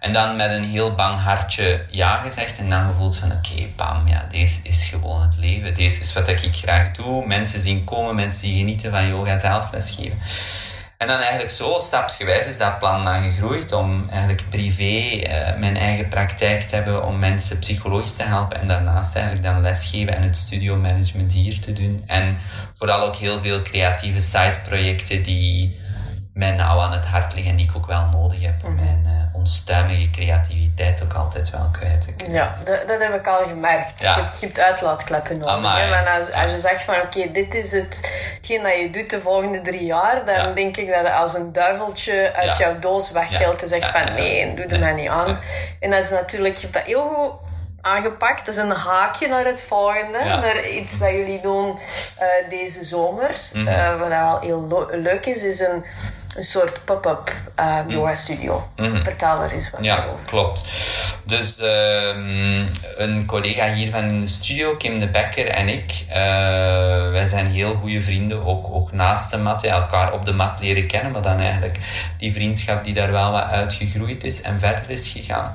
En 0.00 0.12
dan 0.12 0.36
met 0.36 0.50
een 0.50 0.64
heel 0.64 0.94
bang 0.94 1.20
hartje 1.20 1.84
ja 1.90 2.16
gezegd. 2.16 2.58
En 2.58 2.70
dan 2.70 2.84
gevoeld 2.84 3.16
van 3.16 3.32
oké, 3.32 3.66
bam, 3.76 4.08
ja, 4.08 4.26
deze 4.30 4.60
is 4.62 4.84
gewoon 4.84 5.22
het 5.22 5.36
leven. 5.36 5.74
Deze 5.74 6.00
is 6.00 6.12
wat 6.12 6.28
ik 6.28 6.56
graag 6.56 6.90
doe. 6.90 7.26
Mensen 7.26 7.60
zien 7.60 7.84
komen, 7.84 8.14
mensen 8.14 8.42
die 8.42 8.58
genieten 8.58 8.90
van 8.90 9.08
yoga 9.08 9.38
zelf 9.38 9.68
lesgeven. 9.72 10.18
En 10.96 11.06
dan 11.06 11.18
eigenlijk 11.18 11.50
zo, 11.50 11.78
stapsgewijs, 11.78 12.46
is 12.46 12.58
dat 12.58 12.78
plan 12.78 13.04
dan 13.04 13.22
gegroeid 13.22 13.72
om 13.72 14.08
eigenlijk 14.10 14.44
privé 14.50 14.84
uh, 14.84 15.58
mijn 15.58 15.76
eigen 15.76 16.08
praktijk 16.08 16.62
te 16.62 16.74
hebben 16.74 17.06
om 17.06 17.18
mensen 17.18 17.58
psychologisch 17.58 18.16
te 18.16 18.22
helpen 18.22 18.60
en 18.60 18.68
daarnaast 18.68 19.16
eigenlijk 19.16 19.46
dan 19.46 19.62
lesgeven 19.62 20.16
en 20.16 20.22
het 20.22 20.36
studio 20.36 20.76
management 20.76 21.32
hier 21.32 21.60
te 21.60 21.72
doen. 21.72 22.02
En 22.06 22.38
vooral 22.74 23.00
ook 23.00 23.16
heel 23.16 23.40
veel 23.40 23.62
creatieve 23.62 24.20
side-projecten 24.20 25.22
die 25.22 25.80
mij 26.36 26.50
nauw 26.50 26.80
aan 26.80 26.92
het 26.92 27.04
hart 27.04 27.34
liggen 27.34 27.50
en 27.50 27.56
die 27.56 27.68
ik 27.68 27.76
ook 27.76 27.86
wel 27.86 28.06
nodig 28.12 28.42
heb 28.42 28.64
om 28.64 28.74
mhm. 28.74 28.84
mijn 28.84 29.02
uh, 29.06 29.34
onstuimige 29.34 30.10
creativiteit 30.10 31.02
ook 31.02 31.12
altijd 31.12 31.50
wel 31.50 31.68
kwijt 31.72 32.00
te 32.00 32.12
kunnen. 32.12 32.36
Ja, 32.36 32.56
dat, 32.64 32.88
dat 32.88 33.02
heb 33.02 33.14
ik 33.14 33.26
al 33.26 33.46
gemerkt. 33.46 34.00
Je, 34.00 34.06
hebt, 34.06 34.40
je 34.40 34.46
hebt 34.46 34.60
uitlaatkleppen 34.60 35.38
nodig. 35.38 35.62
Maar 35.62 36.18
als, 36.18 36.32
als 36.32 36.52
je 36.52 36.58
zegt 36.58 36.82
van 36.82 36.94
oké, 36.94 37.30
dit 37.32 37.54
is 37.54 37.72
het, 37.72 38.20
hetgeen 38.34 38.62
dat 38.62 38.80
je 38.80 38.90
doet 38.90 39.10
de 39.10 39.20
volgende 39.20 39.60
drie 39.60 39.84
jaar, 39.84 40.24
dan 40.24 40.54
denk 40.54 40.76
ik 40.76 40.88
dat 40.88 41.04
het 41.04 41.14
als 41.14 41.34
een 41.34 41.52
duiveltje 41.52 42.32
uit 42.34 42.56
jouw 42.56 42.78
doos 42.78 43.10
weggeldt 43.10 43.62
en 43.62 43.68
zegt 43.68 43.86
van 43.86 44.14
nee, 44.14 44.54
doe 44.54 44.64
er 44.64 44.78
mij 44.78 44.94
niet 44.94 45.08
aan. 45.08 45.38
En 45.80 45.90
dat 45.90 46.04
is 46.04 46.10
natuurlijk, 46.10 46.54
je 46.54 46.60
hebt 46.60 46.74
dat 46.74 46.82
heel 46.82 47.08
goed 47.08 47.32
aangepakt. 47.80 48.46
Dat 48.46 48.54
is 48.54 48.60
een 48.60 48.70
haakje 48.70 49.28
naar 49.28 49.44
het 49.44 49.62
volgende. 49.62 50.18
Naar 50.24 50.68
iets 50.68 50.98
dat 50.98 51.10
jullie 51.10 51.40
doen 51.40 51.78
uh, 52.20 52.50
deze 52.50 52.84
zomer. 52.84 53.30
Mm 53.52 53.66
-hmm. 53.66 53.98
wat 53.98 54.08
wel 54.08 54.40
heel 54.40 54.86
leuk 54.90 55.26
is, 55.26 55.42
is 55.42 55.60
een 55.60 55.84
een 56.36 56.44
soort 56.44 56.84
pop-up 56.84 57.32
uh, 57.60 57.78
yoga 57.86 58.14
studio. 58.14 58.68
Mm 58.76 59.02
Vertel 59.02 59.42
er 59.42 59.52
eens 59.52 59.70
wat 59.70 59.84
ja, 59.84 60.04
over. 60.04 60.24
klopt. 60.26 60.64
Dus 61.26 61.60
um, 61.60 62.68
een 62.96 63.26
collega 63.26 63.72
hier 63.72 63.90
van 63.90 64.20
de 64.20 64.26
studio, 64.26 64.76
Kim 64.76 64.98
de 64.98 65.08
Becker 65.08 65.48
en 65.48 65.68
ik, 65.68 66.04
uh, 66.08 66.14
wij 67.10 67.26
zijn 67.26 67.46
heel 67.46 67.74
goede 67.74 68.00
vrienden, 68.00 68.44
ook, 68.44 68.74
ook 68.74 68.92
naast 68.92 69.30
de 69.30 69.36
mat, 69.36 69.62
ja, 69.62 69.74
elkaar 69.74 70.12
op 70.12 70.24
de 70.24 70.32
mat 70.32 70.60
leren 70.60 70.86
kennen, 70.86 71.12
maar 71.12 71.22
dan 71.22 71.40
eigenlijk 71.40 71.78
die 72.18 72.32
vriendschap 72.32 72.84
die 72.84 72.94
daar 72.94 73.12
wel 73.12 73.30
wat 73.30 73.44
uitgegroeid 73.44 74.24
is 74.24 74.42
en 74.42 74.58
verder 74.58 74.90
is 74.90 75.08
gegaan. 75.08 75.54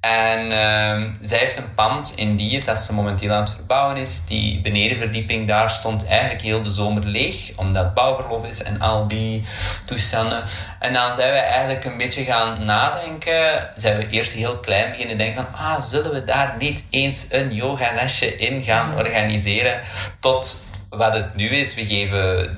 En 0.00 0.40
uh, 0.40 1.10
zij 1.20 1.38
heeft 1.38 1.56
een 1.56 1.74
pand 1.74 2.12
in 2.16 2.36
Dier 2.36 2.64
dat 2.64 2.78
ze 2.78 2.94
momenteel 2.94 3.32
aan 3.32 3.42
het 3.42 3.54
verbouwen 3.54 3.96
is. 3.96 4.24
Die 4.24 4.60
benedenverdieping 4.60 5.48
daar 5.48 5.70
stond 5.70 6.06
eigenlijk 6.06 6.42
heel 6.42 6.62
de 6.62 6.70
zomer 6.70 7.04
leeg, 7.04 7.52
omdat 7.56 7.94
bouwverlof 7.94 8.46
is 8.46 8.62
en 8.62 8.80
al 8.80 9.08
die 9.08 9.42
toestanden 9.86 10.42
en 10.82 10.92
dan 10.92 11.14
zijn 11.14 11.32
we 11.32 11.38
eigenlijk 11.38 11.84
een 11.84 11.96
beetje 11.96 12.24
gaan 12.24 12.64
nadenken. 12.64 13.70
Zijn 13.74 13.96
we 13.96 14.08
eerst 14.10 14.32
heel 14.32 14.58
klein 14.58 14.94
beginnen 15.02 15.34
denken 15.34 15.52
van, 15.52 15.64
ah, 15.64 15.82
zullen 15.82 16.12
we 16.12 16.24
daar 16.24 16.56
niet 16.58 16.82
eens 16.90 17.26
een 17.30 17.54
yogalesje 17.54 18.36
in 18.36 18.62
gaan 18.62 18.96
organiseren? 18.96 19.80
Tot 20.20 20.64
wat 20.88 21.14
het 21.14 21.34
nu 21.34 21.48
is. 21.48 21.74
We 21.74 21.86
geven 21.86 22.56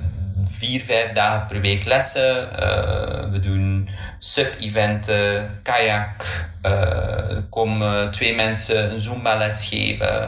vier, 0.65 0.81
vijf 0.81 1.11
dagen 1.11 1.47
per 1.47 1.61
week 1.61 1.85
lessen. 1.85 2.49
Uh, 2.59 3.31
we 3.31 3.39
doen 3.39 3.89
sub-eventen, 4.19 5.59
kajak. 5.63 6.49
Uh, 6.65 6.71
er 7.31 7.45
komen 7.49 8.11
twee 8.11 8.35
mensen 8.35 8.91
een 8.91 8.99
Zumba-les 8.99 9.67
geven. 9.67 10.21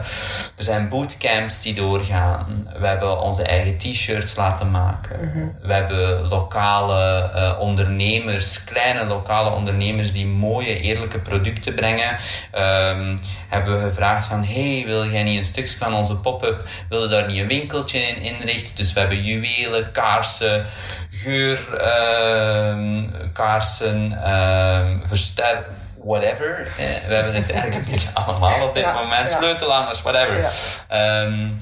Er 0.58 0.63
zijn 0.63 0.89
bootcamps 0.89 1.62
die 1.62 1.74
doorgaan. 1.74 2.70
We 2.79 2.88
hebben 2.88 3.22
onze 3.22 3.44
eigen 3.44 3.77
t-shirts 3.77 4.36
laten 4.36 4.72
maken. 4.72 5.56
We 5.62 5.74
hebben 5.74 6.27
lokale 6.27 7.32
uh, 7.36 7.60
ondernemers, 7.60 8.63
kleine 8.63 9.06
lokale 9.06 9.50
ondernemers 9.50 10.12
die 10.12 10.25
mooie, 10.25 10.79
eerlijke 10.79 11.20
producten 11.20 11.74
brengen. 11.74 12.17
Um, 12.56 13.20
hebben 13.50 13.74
we 13.74 13.89
gevraagd 13.89 14.25
van, 14.25 14.44
hey, 14.44 14.84
wil 14.86 15.06
jij 15.06 15.24
niet 15.24 15.38
een 15.38 15.46
stukje 15.46 15.77
van 15.77 15.94
onze 15.94 16.15
pop-up? 16.15 16.67
Wil 16.89 17.01
je 17.01 17.08
daar 17.08 17.27
niet 17.27 17.41
een 17.41 17.48
winkeltje 17.48 18.00
in 18.00 18.22
inrichten? 18.22 18.75
Dus 18.75 18.94
we 18.94 19.00
hebben 19.00 19.24
juwelen, 19.24 19.91
kaarsen, 19.91 20.26
geur, 21.10 21.60
uh, 21.74 23.03
kaarsen, 23.34 24.12
uh, 24.12 25.07
verster 25.07 25.65
whatever. 26.03 26.60
Eh, 26.60 27.07
we 27.07 27.13
hebben 27.13 27.34
het 27.34 27.51
eigenlijk 27.51 27.91
beetje 27.91 28.10
allemaal 28.24 28.67
op 28.67 28.74
dit 28.74 28.84
ja, 28.84 28.93
moment. 28.93 29.29
Ja. 29.29 29.38
Sleutelanders, 29.38 30.01
whatever. 30.01 30.50
Ja. 30.89 31.22
Um, 31.22 31.57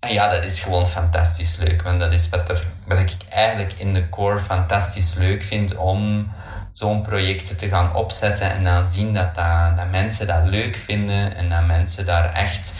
en 0.00 0.12
ja, 0.12 0.28
dat 0.28 0.44
is 0.44 0.60
gewoon 0.60 0.86
fantastisch 0.86 1.56
leuk. 1.56 1.82
Want 1.82 2.00
dat 2.00 2.12
is 2.12 2.28
wat, 2.28 2.48
er, 2.48 2.62
wat 2.86 2.98
ik 2.98 3.16
eigenlijk 3.28 3.72
in 3.72 3.94
de 3.94 4.08
core 4.08 4.40
fantastisch 4.40 5.14
leuk 5.14 5.42
vind 5.42 5.76
om 5.76 6.32
zo'n 6.72 7.02
project 7.02 7.58
te 7.58 7.68
gaan 7.68 7.94
opzetten 7.94 8.50
en 8.50 8.64
dan 8.64 8.88
zien 8.88 9.14
dat, 9.14 9.34
dat, 9.34 9.76
dat 9.76 9.90
mensen 9.90 10.26
dat 10.26 10.44
leuk 10.44 10.76
vinden 10.76 11.36
en 11.36 11.48
dat 11.48 11.66
mensen 11.66 12.06
daar 12.06 12.32
echt 12.32 12.74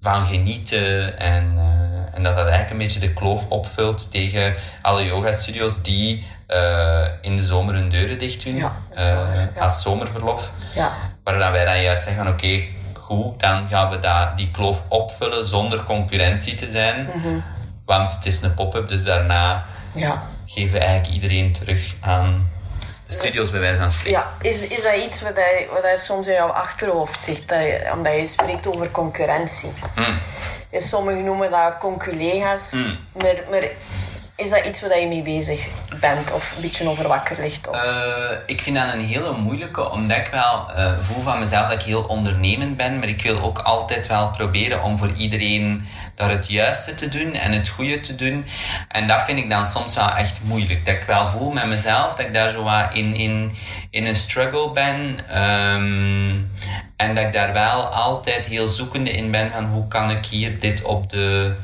van 0.00 0.26
genieten 0.26 1.18
en, 1.18 1.54
uh, 1.56 1.87
en 2.18 2.24
dat 2.24 2.36
dat 2.36 2.46
eigenlijk 2.46 2.70
een 2.70 2.78
beetje 2.78 3.00
de 3.00 3.12
kloof 3.12 3.48
opvult 3.48 4.10
tegen 4.10 4.54
alle 4.82 5.04
yoga 5.04 5.32
studios 5.32 5.82
die 5.82 6.26
uh, 6.48 7.06
in 7.20 7.36
de 7.36 7.44
zomer 7.44 7.74
hun 7.74 7.88
deuren 7.88 8.18
dicht 8.18 8.44
doen 8.44 8.56
ja, 8.56 8.72
uh, 8.94 9.04
ja. 9.54 9.60
als 9.60 9.82
zomerverlof. 9.82 10.50
Ja. 10.74 10.92
Waar 11.24 11.52
wij 11.52 11.64
dan 11.64 11.82
juist 11.82 12.04
zeggen, 12.04 12.26
oké, 12.26 12.32
okay, 12.32 12.68
goed, 12.92 13.40
dan 13.40 13.66
gaan 13.66 13.90
we 13.90 13.98
dat, 13.98 14.36
die 14.36 14.50
kloof 14.50 14.82
opvullen 14.88 15.46
zonder 15.46 15.82
concurrentie 15.82 16.54
te 16.54 16.70
zijn. 16.70 17.10
Mm 17.14 17.22
-hmm. 17.22 17.42
Want 17.84 18.14
het 18.14 18.26
is 18.26 18.42
een 18.42 18.54
pop-up, 18.54 18.88
dus 18.88 19.04
daarna 19.04 19.64
ja. 19.94 20.22
geven 20.46 20.72
we 20.72 20.78
eigenlijk 20.78 21.14
iedereen 21.14 21.52
terug 21.52 21.94
aan 22.00 22.50
studio's 23.10 23.50
bij 23.50 23.60
wijze 23.60 23.78
van 23.78 23.90
spreken. 23.90 24.20
Ja, 24.20 24.34
is, 24.50 24.60
is 24.60 24.82
dat 24.82 24.94
iets 24.94 25.22
wat 25.22 25.36
je, 25.36 25.66
wat 25.72 25.82
je 25.90 25.96
soms 25.96 26.26
in 26.26 26.32
jouw 26.32 26.48
achterhoofd 26.48 27.22
zegt, 27.22 27.48
dat 27.48 27.58
je, 27.58 27.90
omdat 27.94 28.14
je 28.16 28.26
spreekt 28.26 28.66
over 28.66 28.90
concurrentie? 28.90 29.72
Mm. 29.96 30.18
Sommigen 30.72 31.24
noemen 31.24 31.50
dat 31.50 31.78
conculega's, 31.78 32.72
Mm. 32.72 33.22
maar, 33.22 33.34
maar 33.50 33.62
is 34.38 34.50
dat 34.50 34.66
iets 34.66 34.80
waar 34.80 35.00
je 35.00 35.06
mee 35.06 35.22
bezig 35.22 35.68
bent 36.00 36.32
of 36.32 36.56
een 36.56 36.62
beetje 36.62 36.88
over 36.88 37.08
wakker 37.08 37.36
ligt? 37.40 37.68
Uh, 37.72 37.80
ik 38.46 38.62
vind 38.62 38.76
dat 38.76 38.92
een 38.92 39.04
hele 39.04 39.32
moeilijke, 39.32 39.90
omdat 39.90 40.16
ik 40.16 40.28
wel 40.30 40.70
uh, 40.76 40.98
voel 40.98 41.22
van 41.22 41.38
mezelf 41.38 41.68
dat 41.68 41.80
ik 41.80 41.86
heel 41.86 42.02
ondernemend 42.02 42.76
ben, 42.76 42.98
maar 42.98 43.08
ik 43.08 43.22
wil 43.22 43.40
ook 43.42 43.58
altijd 43.58 44.06
wel 44.06 44.30
proberen 44.30 44.82
om 44.82 44.98
voor 44.98 45.12
iedereen 45.16 45.86
daar 46.14 46.30
het 46.30 46.48
juiste 46.48 46.94
te 46.94 47.08
doen 47.08 47.34
en 47.34 47.52
het 47.52 47.68
goede 47.68 48.00
te 48.00 48.14
doen. 48.14 48.46
En 48.88 49.06
dat 49.06 49.22
vind 49.22 49.38
ik 49.38 49.50
dan 49.50 49.66
soms 49.66 49.94
wel 49.94 50.10
echt 50.10 50.40
moeilijk. 50.42 50.86
Dat 50.86 50.94
ik 50.94 51.02
wel 51.02 51.28
voel 51.28 51.50
met 51.50 51.66
mezelf 51.66 52.14
dat 52.14 52.26
ik 52.26 52.34
daar 52.34 52.50
zo 52.50 52.62
wat 52.62 52.86
in, 52.92 53.14
in, 53.14 53.56
in 53.90 54.06
een 54.06 54.16
struggle 54.16 54.70
ben. 54.70 55.18
Um, 55.42 56.50
en 56.96 57.14
dat 57.14 57.24
ik 57.24 57.32
daar 57.32 57.52
wel 57.52 57.86
altijd 57.86 58.44
heel 58.44 58.68
zoekende 58.68 59.10
in 59.10 59.30
ben 59.30 59.50
van 59.52 59.64
hoe 59.64 59.88
kan 59.88 60.10
ik 60.10 60.26
hier 60.26 60.60
dit 60.60 60.82
op 60.82 61.10
de 61.10 61.56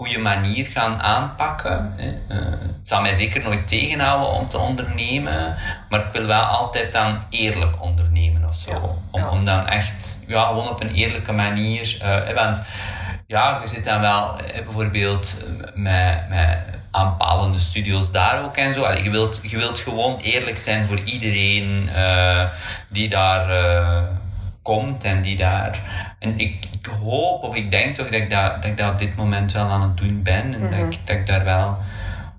goede 0.00 0.18
manier 0.18 0.66
gaan 0.66 1.02
aanpakken. 1.02 1.94
Uh, 1.98 2.36
het 2.76 2.88
zal 2.88 3.00
mij 3.00 3.14
zeker 3.14 3.42
nooit 3.42 3.68
tegenhouden 3.68 4.28
om 4.28 4.48
te 4.48 4.58
ondernemen, 4.58 5.56
maar 5.88 6.00
ik 6.00 6.12
wil 6.12 6.26
wel 6.26 6.42
altijd 6.42 6.92
dan 6.92 7.22
eerlijk 7.30 7.82
ondernemen 7.82 8.48
of 8.48 8.56
zo. 8.56 8.70
Ja, 8.70 8.78
om, 9.10 9.20
ja. 9.20 9.28
om 9.28 9.44
dan 9.44 9.66
echt, 9.66 10.20
ja, 10.26 10.46
gewoon 10.46 10.68
op 10.68 10.80
een 10.80 10.94
eerlijke 10.94 11.32
manier. 11.32 11.98
Uh, 12.02 12.34
want 12.34 12.64
ja, 13.26 13.58
je 13.62 13.68
zit 13.68 13.84
dan 13.84 14.00
wel 14.00 14.38
eh, 14.38 14.64
bijvoorbeeld 14.64 15.44
met, 15.74 16.28
met 16.28 16.58
aanpalende 16.90 17.58
studio's 17.58 18.12
daar 18.12 18.44
ook 18.44 18.56
en 18.56 18.74
zo. 18.74 18.82
Allee, 18.82 19.02
je, 19.02 19.10
wilt, 19.10 19.40
je 19.42 19.56
wilt 19.56 19.78
gewoon 19.78 20.18
eerlijk 20.18 20.58
zijn 20.58 20.86
voor 20.86 21.00
iedereen 21.04 21.88
uh, 21.96 22.44
die 22.88 23.08
daar 23.08 23.48
komt 24.62 25.04
en 25.04 25.22
die 25.22 25.36
daar. 25.36 25.78
En 26.20 26.38
ik, 26.38 26.66
ik, 26.80 26.86
hoop 27.02 27.42
of 27.42 27.54
ik 27.54 27.70
denk 27.70 27.96
toch 27.96 28.04
dat 28.06 28.14
ik 28.20 28.30
dat, 28.30 28.54
dat 28.54 28.64
ik 28.64 28.76
dat 28.76 28.92
op 28.92 28.98
dit 28.98 29.16
moment 29.16 29.52
wel 29.52 29.66
aan 29.66 29.82
het 29.82 29.96
doen 29.96 30.22
ben 30.22 30.54
en 30.54 30.60
Mhm. 30.62 30.70
dat, 30.70 30.92
ik, 30.94 30.98
dat 31.06 31.16
ik 31.16 31.26
daar 31.26 31.44
wel. 31.44 31.78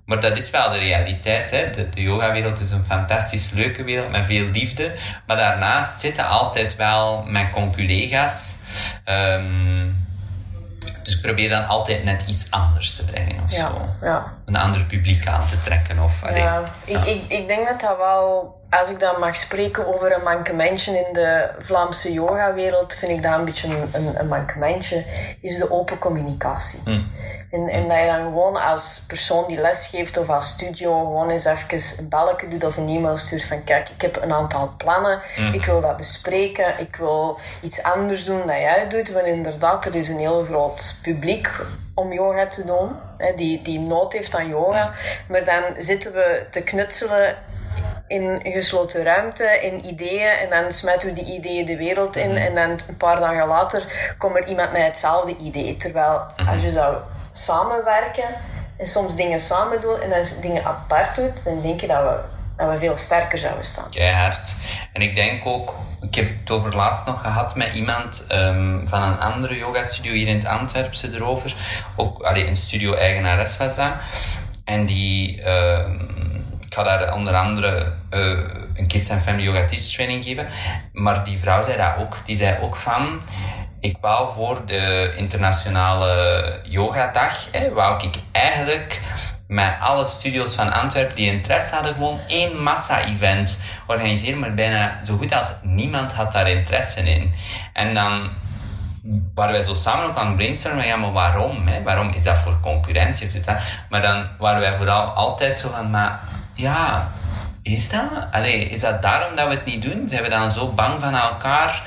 Maar 0.04 0.20
dat 0.20 0.36
is 0.36 0.50
wel 0.50 0.70
de 0.70 0.78
realiteit. 0.78 1.50
Hè. 1.50 1.70
De, 1.70 1.88
de 1.88 2.02
yogawereld 2.02 2.60
is 2.60 2.70
een 2.70 2.84
fantastisch 2.84 3.50
leuke 3.50 3.84
wereld 3.84 4.10
met 4.10 4.26
veel 4.26 4.46
liefde. 4.46 4.92
Maar 5.26 5.36
daarnaast 5.36 6.00
zitten 6.00 6.28
altijd 6.28 6.76
wel 6.76 7.22
mijn 7.26 7.50
conculega's. 7.50 8.58
Um, 9.04 10.06
dus 11.02 11.14
ik 11.16 11.22
probeer 11.22 11.48
dan 11.48 11.66
altijd 11.66 12.04
net 12.04 12.22
iets 12.26 12.50
anders 12.50 12.94
te 12.96 13.04
brengen 13.04 13.42
of 13.44 13.50
ja, 13.52 13.56
zo. 13.68 13.88
ja. 14.02 14.32
Een 14.46 14.56
ander 14.56 14.84
publiek 14.84 15.26
aan 15.26 15.46
te 15.46 15.60
trekken. 15.60 15.98
Of, 16.02 16.22
Ja, 16.34 16.62
ik, 16.84 16.98
ik, 17.04 17.22
ik 17.28 17.46
denk 17.46 17.68
dat 17.68 17.80
dat 17.80 17.96
wel, 17.98 18.60
als 18.80 18.88
ik 18.88 19.00
dan 19.00 19.20
mag 19.20 19.36
spreken 19.36 19.86
over 19.94 20.12
een 20.12 20.22
mankementje 20.22 20.96
in 21.06 21.12
de 21.12 21.50
Vlaamse 21.58 22.12
yogawereld, 22.12 22.94
vind 22.94 23.12
ik 23.12 23.22
dat 23.22 23.38
een 23.38 23.44
beetje 23.44 23.68
een, 23.68 23.88
een, 23.92 24.20
een 24.20 24.28
mankementje, 24.28 25.04
is 25.40 25.58
de 25.58 25.70
open 25.70 25.98
communicatie. 25.98 26.80
Hmm. 26.84 27.10
En, 27.50 27.68
en 27.68 27.88
dat 27.88 27.98
je 27.98 28.06
dan 28.06 28.20
gewoon 28.20 28.56
als 28.56 29.04
persoon 29.06 29.44
die 29.48 29.60
les 29.60 29.86
geeft 29.86 30.16
of 30.16 30.28
als 30.28 30.48
studio 30.48 31.00
gewoon 31.00 31.30
eens 31.30 31.44
even 31.44 31.98
een 31.98 32.08
belletje 32.08 32.48
doet 32.48 32.64
of 32.64 32.76
een 32.76 32.88
e-mail 32.88 33.16
stuurt 33.16 33.44
van 33.44 33.64
kijk, 33.64 33.88
ik 33.88 34.00
heb 34.00 34.22
een 34.22 34.32
aantal 34.32 34.74
plannen, 34.76 35.20
ik 35.52 35.64
wil 35.64 35.80
dat 35.80 35.96
bespreken, 35.96 36.78
ik 36.78 36.96
wil 36.96 37.38
iets 37.60 37.82
anders 37.82 38.24
doen 38.24 38.46
dan 38.46 38.60
jij 38.60 38.88
doet, 38.88 39.12
want 39.12 39.26
inderdaad, 39.26 39.84
er 39.84 39.94
is 39.94 40.08
een 40.08 40.18
heel 40.18 40.44
groot 40.44 40.98
publiek 41.02 41.50
om 41.94 42.12
yoga 42.12 42.46
te 42.46 42.64
doen, 42.64 42.96
hè, 43.16 43.34
die, 43.34 43.62
die 43.62 43.80
nood 43.80 44.12
heeft 44.12 44.36
aan 44.36 44.48
yoga, 44.48 44.92
maar 45.28 45.44
dan 45.44 45.62
zitten 45.78 46.12
we 46.12 46.46
te 46.50 46.62
knutselen 46.62 47.36
in 48.12 48.40
een 48.42 48.52
gesloten 48.52 49.02
ruimte, 49.02 49.58
in 49.62 49.86
ideeën. 49.86 50.30
En 50.30 50.50
dan 50.50 50.72
smijten 50.72 51.08
we 51.08 51.14
die 51.14 51.34
ideeën 51.34 51.66
de 51.66 51.76
wereld 51.76 52.16
in. 52.16 52.36
En 52.36 52.54
dan 52.54 52.70
een 52.88 52.96
paar 52.96 53.20
dagen 53.20 53.46
later 53.46 54.14
komt 54.18 54.36
er 54.36 54.46
iemand 54.46 54.72
met 54.72 54.82
hetzelfde 54.82 55.36
idee. 55.36 55.76
Terwijl 55.76 56.20
als 56.46 56.62
je 56.62 56.70
zou 56.70 56.96
samenwerken 57.30 58.24
en 58.76 58.86
soms 58.86 59.16
dingen 59.16 59.40
samen 59.40 59.80
doen 59.80 60.00
en 60.00 60.10
dan 60.10 60.24
dingen 60.40 60.64
apart 60.64 61.14
doet, 61.14 61.44
dan 61.44 61.62
denk 61.62 61.80
je 61.80 61.86
dat 61.86 62.02
we, 62.02 62.18
dat 62.56 62.70
we 62.72 62.78
veel 62.78 62.96
sterker 62.96 63.38
zouden 63.38 63.64
staan. 63.64 63.90
Keihard. 63.90 64.54
En 64.92 65.02
ik 65.02 65.16
denk 65.16 65.46
ook, 65.46 65.74
ik 66.00 66.14
heb 66.14 66.28
het 66.40 66.50
over 66.50 66.76
laatst 66.76 67.06
nog 67.06 67.20
gehad 67.20 67.54
met 67.56 67.74
iemand 67.74 68.26
um, 68.32 68.88
van 68.88 69.02
een 69.02 69.18
andere 69.18 69.56
yoga-studio 69.56 70.12
hier 70.12 70.28
in 70.28 70.36
het 70.36 70.46
Antwerpse 70.46 71.10
erover. 71.14 71.54
Ook 71.96 72.22
allee, 72.22 72.46
een 72.46 72.56
studio-eigenares 72.56 73.56
was 73.56 73.74
dat. 73.74 73.92
En 74.64 74.86
die, 74.86 75.48
um, 75.48 76.48
ik 76.66 76.74
ga 76.74 76.82
daar 76.82 77.14
onder 77.14 77.34
andere 77.34 77.92
uh, 78.12 78.38
een 78.74 78.86
Kids 78.86 79.10
and 79.10 79.22
Family 79.22 79.44
Yoga 79.44 79.64
Teach 79.64 79.82
Training 79.82 80.24
geven. 80.24 80.46
Maar 80.92 81.24
die 81.24 81.38
vrouw 81.38 81.62
zei 81.62 81.76
dat 81.76 81.92
ook. 81.98 82.16
Die 82.24 82.36
zei 82.36 82.56
ook 82.60 82.76
van, 82.76 83.22
ik 83.80 83.96
wou 84.00 84.32
voor 84.32 84.66
de 84.66 85.14
internationale 85.16 86.60
yogadag, 86.62 87.48
hè, 87.52 87.72
wou 87.72 88.04
ik 88.04 88.18
eigenlijk 88.32 89.00
met 89.46 89.74
alle 89.80 90.06
studios 90.06 90.54
van 90.54 90.72
Antwerpen 90.72 91.14
die 91.14 91.30
interesse 91.30 91.74
hadden, 91.74 91.94
gewoon 91.94 92.20
één 92.26 92.62
massa-event 92.62 93.62
organiseren, 93.86 94.38
maar 94.38 94.54
bijna 94.54 94.98
zo 95.04 95.16
goed 95.16 95.34
als 95.34 95.54
niemand 95.62 96.12
had 96.12 96.32
daar 96.32 96.50
interesse 96.50 97.00
in. 97.00 97.34
En 97.72 97.94
dan 97.94 98.30
waren 99.34 99.52
wij 99.52 99.62
zo 99.62 99.74
samen 99.74 100.04
ook 100.04 100.16
aan 100.16 100.36
brainstormen, 100.36 100.86
ja, 100.86 100.96
maar 100.96 101.12
waarom? 101.12 101.66
Hè? 101.66 101.82
Waarom 101.82 102.10
is 102.10 102.24
dat 102.24 102.38
voor 102.38 102.60
concurrentie? 102.60 103.40
Maar 103.90 104.02
dan 104.02 104.26
waren 104.38 104.60
wij 104.60 104.72
vooral 104.72 105.04
altijd 105.04 105.58
zo 105.58 105.70
van, 105.74 105.90
maar 105.90 106.20
ja, 106.54 107.12
is 107.62 107.88
dat? 107.88 108.10
Allee, 108.30 108.68
is 108.68 108.80
dat 108.80 109.02
daarom 109.02 109.36
dat 109.36 109.48
we 109.48 109.54
het 109.54 109.64
niet 109.64 109.82
doen? 109.82 110.08
Zijn 110.08 110.22
we 110.22 110.28
dan 110.28 110.50
zo 110.50 110.68
bang 110.68 111.00
van 111.00 111.14
elkaar? 111.14 111.82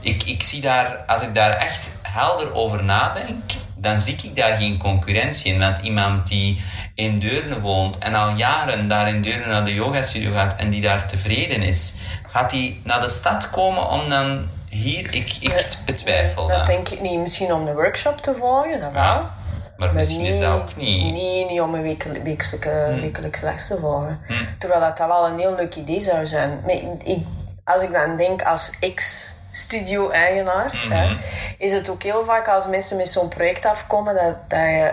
Ik, 0.00 0.22
ik 0.22 0.42
zie 0.42 0.60
daar, 0.60 0.96
als 1.06 1.22
ik 1.22 1.34
daar 1.34 1.52
echt 1.52 1.94
helder 2.02 2.54
over 2.54 2.84
nadenk, 2.84 3.52
dan 3.74 4.02
zie 4.02 4.16
ik 4.22 4.36
daar 4.36 4.56
geen 4.56 4.78
concurrentie 4.78 5.52
in. 5.52 5.58
Want 5.58 5.78
iemand 5.78 6.26
die 6.26 6.62
in 6.94 7.18
Deurne 7.18 7.60
woont 7.60 7.98
en 7.98 8.14
al 8.14 8.28
jaren 8.28 8.88
daar 8.88 9.08
in 9.08 9.22
Deurne 9.22 9.46
naar 9.46 9.64
de 9.64 9.74
yogastudio 9.74 10.32
gaat 10.32 10.56
en 10.56 10.70
die 10.70 10.80
daar 10.80 11.06
tevreden 11.06 11.62
is, 11.62 11.94
gaat 12.26 12.50
die 12.50 12.80
naar 12.84 13.00
de 13.00 13.08
stad 13.08 13.50
komen 13.50 13.88
om 13.88 14.08
dan 14.08 14.48
hier, 14.68 15.14
ik, 15.14 15.36
ik 15.40 15.66
betwijfel 15.86 16.46
dat. 16.46 16.56
dat. 16.56 16.66
denk 16.66 16.88
ik 16.88 17.00
niet. 17.00 17.18
Misschien 17.18 17.52
om 17.52 17.64
de 17.64 17.72
workshop 17.72 18.20
te 18.20 18.34
volgen, 18.38 18.80
dat 18.80 18.92
wel. 18.92 19.02
Ja, 19.02 19.35
maar 19.76 19.94
misschien 19.94 20.24
is 20.24 20.40
dat 20.40 20.52
ook 20.52 20.76
niet. 20.76 21.12
Niet 21.50 21.60
om 21.60 21.74
een 21.74 21.82
wekelijkse, 21.82 22.58
hmm. 22.62 23.00
wekelijks 23.00 23.40
les 23.40 23.66
te 23.66 23.78
volgen. 23.80 24.20
Hmm. 24.26 24.48
Terwijl 24.58 24.80
dat, 24.80 24.96
dat 24.96 25.06
wel 25.06 25.26
een 25.26 25.38
heel 25.38 25.54
leuk 25.54 25.74
idee 25.74 26.00
zou 26.00 26.26
zijn. 26.26 26.60
Maar 26.64 26.74
ik, 27.04 27.18
als 27.64 27.82
ik 27.82 27.92
dan 27.92 28.16
denk 28.16 28.42
als 28.42 28.72
ex 28.80 29.32
studio-eigenaar, 29.50 30.86
hè, 30.88 31.16
is 31.58 31.72
het 31.72 31.88
ook 31.88 32.02
heel 32.02 32.24
vaak 32.24 32.48
als 32.48 32.66
mensen 32.66 32.96
met 32.96 33.08
zo'n 33.08 33.28
project 33.28 33.64
afkomen 33.64 34.14
dat, 34.14 34.34
dat 34.48 34.60
je 34.60 34.92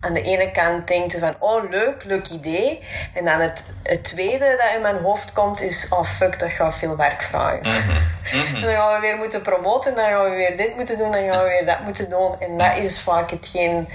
aan 0.00 0.12
de 0.12 0.22
ene 0.22 0.50
kant 0.50 0.88
denkt 0.88 1.18
van, 1.18 1.34
oh 1.38 1.70
leuk, 1.70 2.04
leuk 2.04 2.28
idee. 2.28 2.82
En 3.14 3.24
dan 3.24 3.40
het, 3.40 3.66
het 3.82 4.04
tweede 4.04 4.56
dat 4.58 4.74
in 4.76 4.82
mijn 4.82 4.96
hoofd 5.02 5.32
komt 5.32 5.60
is, 5.60 5.86
oh 5.90 6.04
fuck, 6.04 6.38
dat 6.38 6.50
gaat 6.50 6.74
veel 6.74 6.96
werk 6.96 7.22
vragen. 7.22 7.62
en 7.62 8.60
dan 8.62 8.72
gaan 8.72 8.94
we 8.94 8.98
weer 9.00 9.16
moeten 9.16 9.42
promoten, 9.42 9.94
dan 9.94 10.04
gaan 10.04 10.24
we 10.24 10.36
weer 10.36 10.56
dit 10.56 10.76
moeten 10.76 10.98
doen, 10.98 11.12
dan 11.12 11.28
gaan 11.28 11.42
we 11.42 11.48
weer 11.48 11.66
dat 11.66 11.84
moeten 11.84 12.10
doen. 12.10 12.40
En 12.40 12.58
dat 12.58 12.76
is 12.76 13.00
vaak 13.00 13.30
hetgeen 13.30 13.88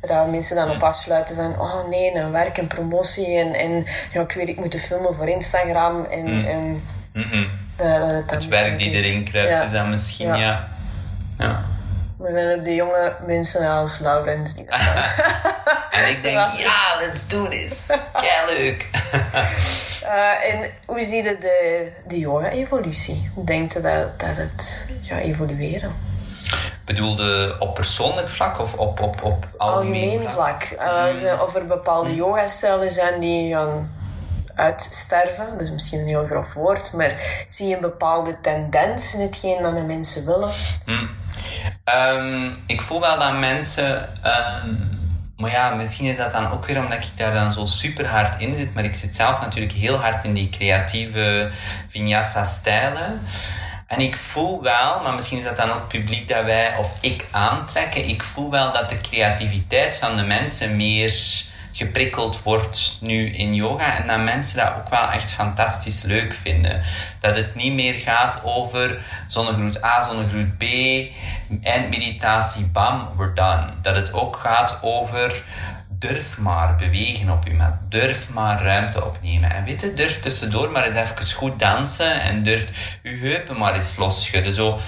dat 0.00 0.30
mensen 0.30 0.56
dan 0.56 0.70
op 0.70 0.82
afsluiten 0.82 1.36
van, 1.36 1.60
oh 1.60 1.88
nee, 1.88 2.14
een 2.14 2.32
werk 2.32 2.58
en 2.58 2.66
promotie 2.66 3.38
en, 3.38 3.54
en 3.54 3.86
ja, 4.12 4.20
ik 4.20 4.32
weet, 4.32 4.48
ik 4.48 4.56
moet 4.56 4.80
filmen 4.80 5.14
voor 5.14 5.28
Instagram 5.28 6.04
en... 6.04 6.46
en 6.46 6.82
dat 7.76 8.30
het, 8.30 8.48
werk 8.48 8.78
die 8.78 8.90
erin 8.90 9.24
kruipt 9.24 9.58
ja. 9.58 9.64
is 9.64 9.70
dan 9.70 9.90
misschien, 9.90 10.34
ja. 10.34 10.68
ja. 11.38 11.64
Dan 12.22 12.34
heb 12.34 12.64
je 12.64 12.74
jonge 12.74 13.16
mensen 13.26 13.68
als 13.68 13.98
Laurens 13.98 14.54
die 14.54 14.66
En 15.90 16.08
ik 16.08 16.22
denk, 16.22 16.52
ja, 16.52 16.96
let's 17.00 17.28
do 17.28 17.48
this. 17.48 17.96
Kei 18.12 18.56
leuk. 18.58 18.88
uh, 20.04 20.44
en 20.52 20.70
hoe 20.86 21.04
zie 21.04 21.22
je 21.22 21.36
de, 21.40 21.90
de 22.06 22.18
yoga-evolutie? 22.18 23.30
Hoe 23.34 23.44
denkt 23.44 23.72
je 23.72 23.80
dat, 23.80 24.20
dat 24.20 24.36
het 24.36 24.88
gaat 25.02 25.20
evolueren? 25.20 25.94
Bedoelde 26.84 27.56
op 27.58 27.74
persoonlijk 27.74 28.28
vlak 28.28 28.58
of 28.60 28.74
op, 28.74 29.00
op, 29.00 29.22
op 29.22 29.46
algemeen, 29.56 30.28
vlak? 30.30 30.62
vlak. 30.62 31.22
Uh, 31.24 31.42
Of 31.42 31.54
er 31.54 31.66
bepaalde 31.66 32.14
yoga-stijlen 32.14 32.90
zijn 32.90 33.20
die 33.20 33.54
gaan 33.54 33.94
uitsterven. 34.60 35.46
Dat 35.52 35.60
is 35.60 35.70
misschien 35.70 36.00
een 36.00 36.06
heel 36.06 36.26
grof 36.26 36.52
woord, 36.52 36.92
maar 36.92 37.12
zie 37.48 37.68
je 37.68 37.74
een 37.74 37.80
bepaalde 37.80 38.40
tendens 38.40 39.14
in 39.14 39.20
hetgeen 39.20 39.62
dat 39.62 39.74
de 39.74 39.80
mensen 39.80 40.26
willen? 40.26 40.50
Hm. 40.84 41.06
Ehm, 41.84 42.54
ik 42.66 42.82
voel 42.82 43.00
wel 43.00 43.18
dat 43.18 43.38
mensen. 43.38 44.08
Ehm, 44.22 44.74
maar 45.36 45.50
ja, 45.50 45.74
misschien 45.74 46.06
is 46.06 46.16
dat 46.16 46.32
dan 46.32 46.50
ook 46.50 46.66
weer 46.66 46.78
omdat 46.78 46.98
ik 46.98 47.10
daar 47.16 47.32
dan 47.32 47.52
zo 47.52 47.66
super 47.66 48.06
hard 48.06 48.40
in 48.40 48.54
zit. 48.54 48.74
Maar 48.74 48.84
ik 48.84 48.94
zit 48.94 49.14
zelf 49.14 49.40
natuurlijk 49.40 49.72
heel 49.72 49.96
hard 49.96 50.24
in 50.24 50.34
die 50.34 50.48
creatieve 50.48 51.50
vinyasa-stijlen. 51.88 53.20
En 53.86 54.00
ik 54.00 54.16
voel 54.16 54.62
wel, 54.62 55.00
maar 55.02 55.14
misschien 55.14 55.38
is 55.38 55.44
dat 55.44 55.56
dan 55.56 55.70
ook 55.70 55.78
het 55.78 55.88
publiek 55.88 56.28
dat 56.28 56.44
wij 56.44 56.76
of 56.76 56.92
ik 57.00 57.26
aantrekken. 57.30 58.08
Ik 58.08 58.22
voel 58.22 58.50
wel 58.50 58.72
dat 58.72 58.88
de 58.88 59.00
creativiteit 59.00 59.98
van 59.98 60.16
de 60.16 60.22
mensen 60.22 60.76
meer 60.76 61.10
geprikkeld 61.72 62.42
wordt 62.42 62.98
nu 63.00 63.30
in 63.30 63.54
yoga 63.54 63.96
en 63.96 64.06
dat 64.06 64.18
mensen 64.18 64.56
dat 64.56 64.74
ook 64.78 64.88
wel 64.88 65.10
echt 65.10 65.30
fantastisch 65.30 66.02
leuk 66.02 66.34
vinden. 66.34 66.82
Dat 67.20 67.36
het 67.36 67.54
niet 67.54 67.72
meer 67.72 67.94
gaat 67.94 68.40
over 68.44 68.98
zonnegroet 69.26 69.84
A, 69.84 70.06
zonnegroet 70.06 70.58
B, 70.58 70.64
eindmeditatie, 71.62 72.66
bam, 72.66 73.08
we're 73.16 73.34
done. 73.34 73.66
Dat 73.82 73.96
het 73.96 74.12
ook 74.12 74.36
gaat 74.36 74.78
over 74.82 75.42
durf 76.00 76.38
maar 76.38 76.76
bewegen 76.76 77.30
op 77.30 77.46
je 77.46 77.54
mat. 77.54 77.72
Durf 77.88 78.30
maar 78.30 78.62
ruimte 78.62 79.04
opnemen. 79.04 79.50
En 79.50 79.64
weet 79.64 79.80
je, 79.80 79.94
durf 79.94 80.20
tussendoor 80.20 80.70
maar 80.70 80.84
eens 80.84 81.10
even 81.10 81.34
goed 81.36 81.58
dansen 81.58 82.20
en 82.20 82.42
durf 82.42 82.64
je 83.02 83.10
heupen 83.10 83.58
maar 83.58 83.74
eens 83.74 83.96
losschudden. 83.96 84.52
Zo, 84.52 84.78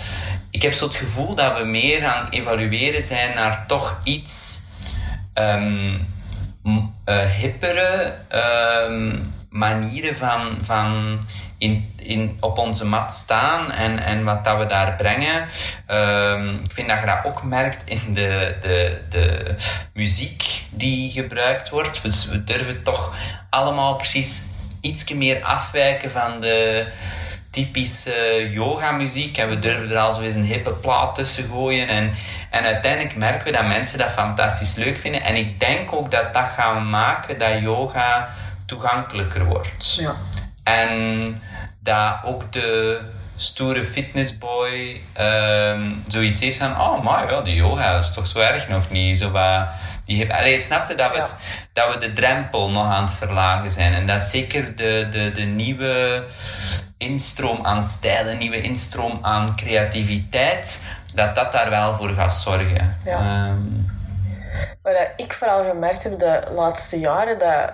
ik 0.50 0.62
heb 0.62 0.72
zo 0.72 0.84
het 0.84 0.94
gevoel 0.94 1.34
dat 1.34 1.58
we 1.58 1.64
meer 1.64 2.06
aan 2.06 2.28
evalueren 2.28 3.02
zijn 3.02 3.34
naar 3.34 3.64
toch 3.66 4.00
iets 4.04 4.60
um, 5.34 6.11
uh, 6.64 6.84
hippere 7.36 8.14
um, 8.88 9.22
manieren 9.50 10.16
van, 10.16 10.58
van 10.62 11.20
in, 11.58 11.92
in, 11.96 12.36
op 12.40 12.58
onze 12.58 12.86
mat 12.86 13.12
staan 13.12 13.72
en, 13.72 13.98
en 13.98 14.24
wat 14.24 14.44
dat 14.44 14.58
we 14.58 14.66
daar 14.66 14.94
brengen. 14.96 15.48
Um, 15.90 16.58
ik 16.64 16.72
vind 16.72 16.88
dat 16.88 17.00
je 17.00 17.06
dat 17.06 17.24
ook 17.24 17.42
merkt 17.42 17.82
in 17.84 18.14
de, 18.14 18.56
de, 18.60 19.02
de 19.08 19.54
muziek 19.94 20.62
die 20.70 21.10
gebruikt 21.10 21.68
wordt. 21.68 22.02
We, 22.02 22.44
durven 22.44 22.82
toch 22.82 23.14
allemaal 23.50 23.96
precies 23.96 24.42
iets 24.80 25.12
meer 25.12 25.42
afwijken 25.42 26.10
van 26.10 26.40
de 26.40 26.86
typische 27.50 28.48
yoga-muziek. 28.52 29.36
En 29.36 29.48
we 29.48 29.58
durven 29.58 29.90
er 29.90 30.02
al 30.02 30.12
zo 30.12 30.20
eens 30.20 30.34
een 30.34 30.44
hippe 30.44 30.72
plaat 30.72 31.14
tussen 31.14 31.48
gooien. 31.48 31.88
En, 31.88 32.14
en 32.52 32.64
uiteindelijk 32.64 33.16
merken 33.16 33.44
we 33.44 33.52
dat 33.52 33.66
mensen 33.66 33.98
dat 33.98 34.10
fantastisch 34.10 34.74
leuk 34.74 34.96
vinden. 34.96 35.22
En 35.22 35.36
ik 35.36 35.60
denk 35.60 35.92
ook 35.92 36.10
dat 36.10 36.32
dat 36.32 36.46
gaat 36.56 36.82
maken 36.82 37.38
dat 37.38 37.60
yoga 37.60 38.28
toegankelijker 38.66 39.44
wordt. 39.44 39.94
Ja. 39.94 40.14
En 40.64 41.42
dat 41.80 42.16
ook 42.24 42.52
de 42.52 43.00
stoere 43.36 43.84
fitnessboy 43.84 45.00
um, 45.20 46.02
zoiets 46.08 46.40
heeft 46.40 46.58
van... 46.58 46.80
Oh, 46.80 47.02
maar 47.04 47.30
ja, 47.30 47.40
die 47.40 47.54
yoga 47.54 47.98
is 47.98 48.12
toch 48.12 48.26
zo 48.26 48.38
erg 48.38 48.68
nog 48.68 48.90
niet. 48.90 49.18
Zo 49.18 49.30
wat, 49.30 49.68
die 50.04 50.16
heeft, 50.16 50.30
allee, 50.30 50.60
snapte 50.60 50.94
dat, 50.94 51.12
we 51.12 51.18
het, 51.18 51.40
dat 51.72 51.94
we 51.94 52.00
de 52.00 52.12
drempel 52.12 52.70
nog 52.70 52.86
aan 52.86 53.04
het 53.04 53.14
verlagen 53.14 53.70
zijn. 53.70 53.94
En 53.94 54.06
dat 54.06 54.22
zeker 54.22 54.76
de, 54.76 55.06
de, 55.10 55.32
de 55.32 55.42
nieuwe 55.42 56.24
instroom 56.98 57.66
aan 57.66 57.84
stijlen, 57.84 58.38
nieuwe 58.38 58.60
instroom 58.60 59.18
aan 59.22 59.56
creativiteit, 59.56 60.84
dat 61.14 61.34
dat 61.34 61.52
daar 61.52 61.70
wel 61.70 61.94
voor 61.94 62.10
gaat 62.10 62.32
zorgen. 62.32 62.98
Ja. 63.04 63.48
Um, 63.48 63.90
Wat 64.82 65.10
ik 65.16 65.32
vooral 65.32 65.64
gemerkt 65.64 66.02
heb 66.02 66.18
de 66.18 66.42
laatste 66.54 66.98
jaren, 66.98 67.38
dat 67.38 67.72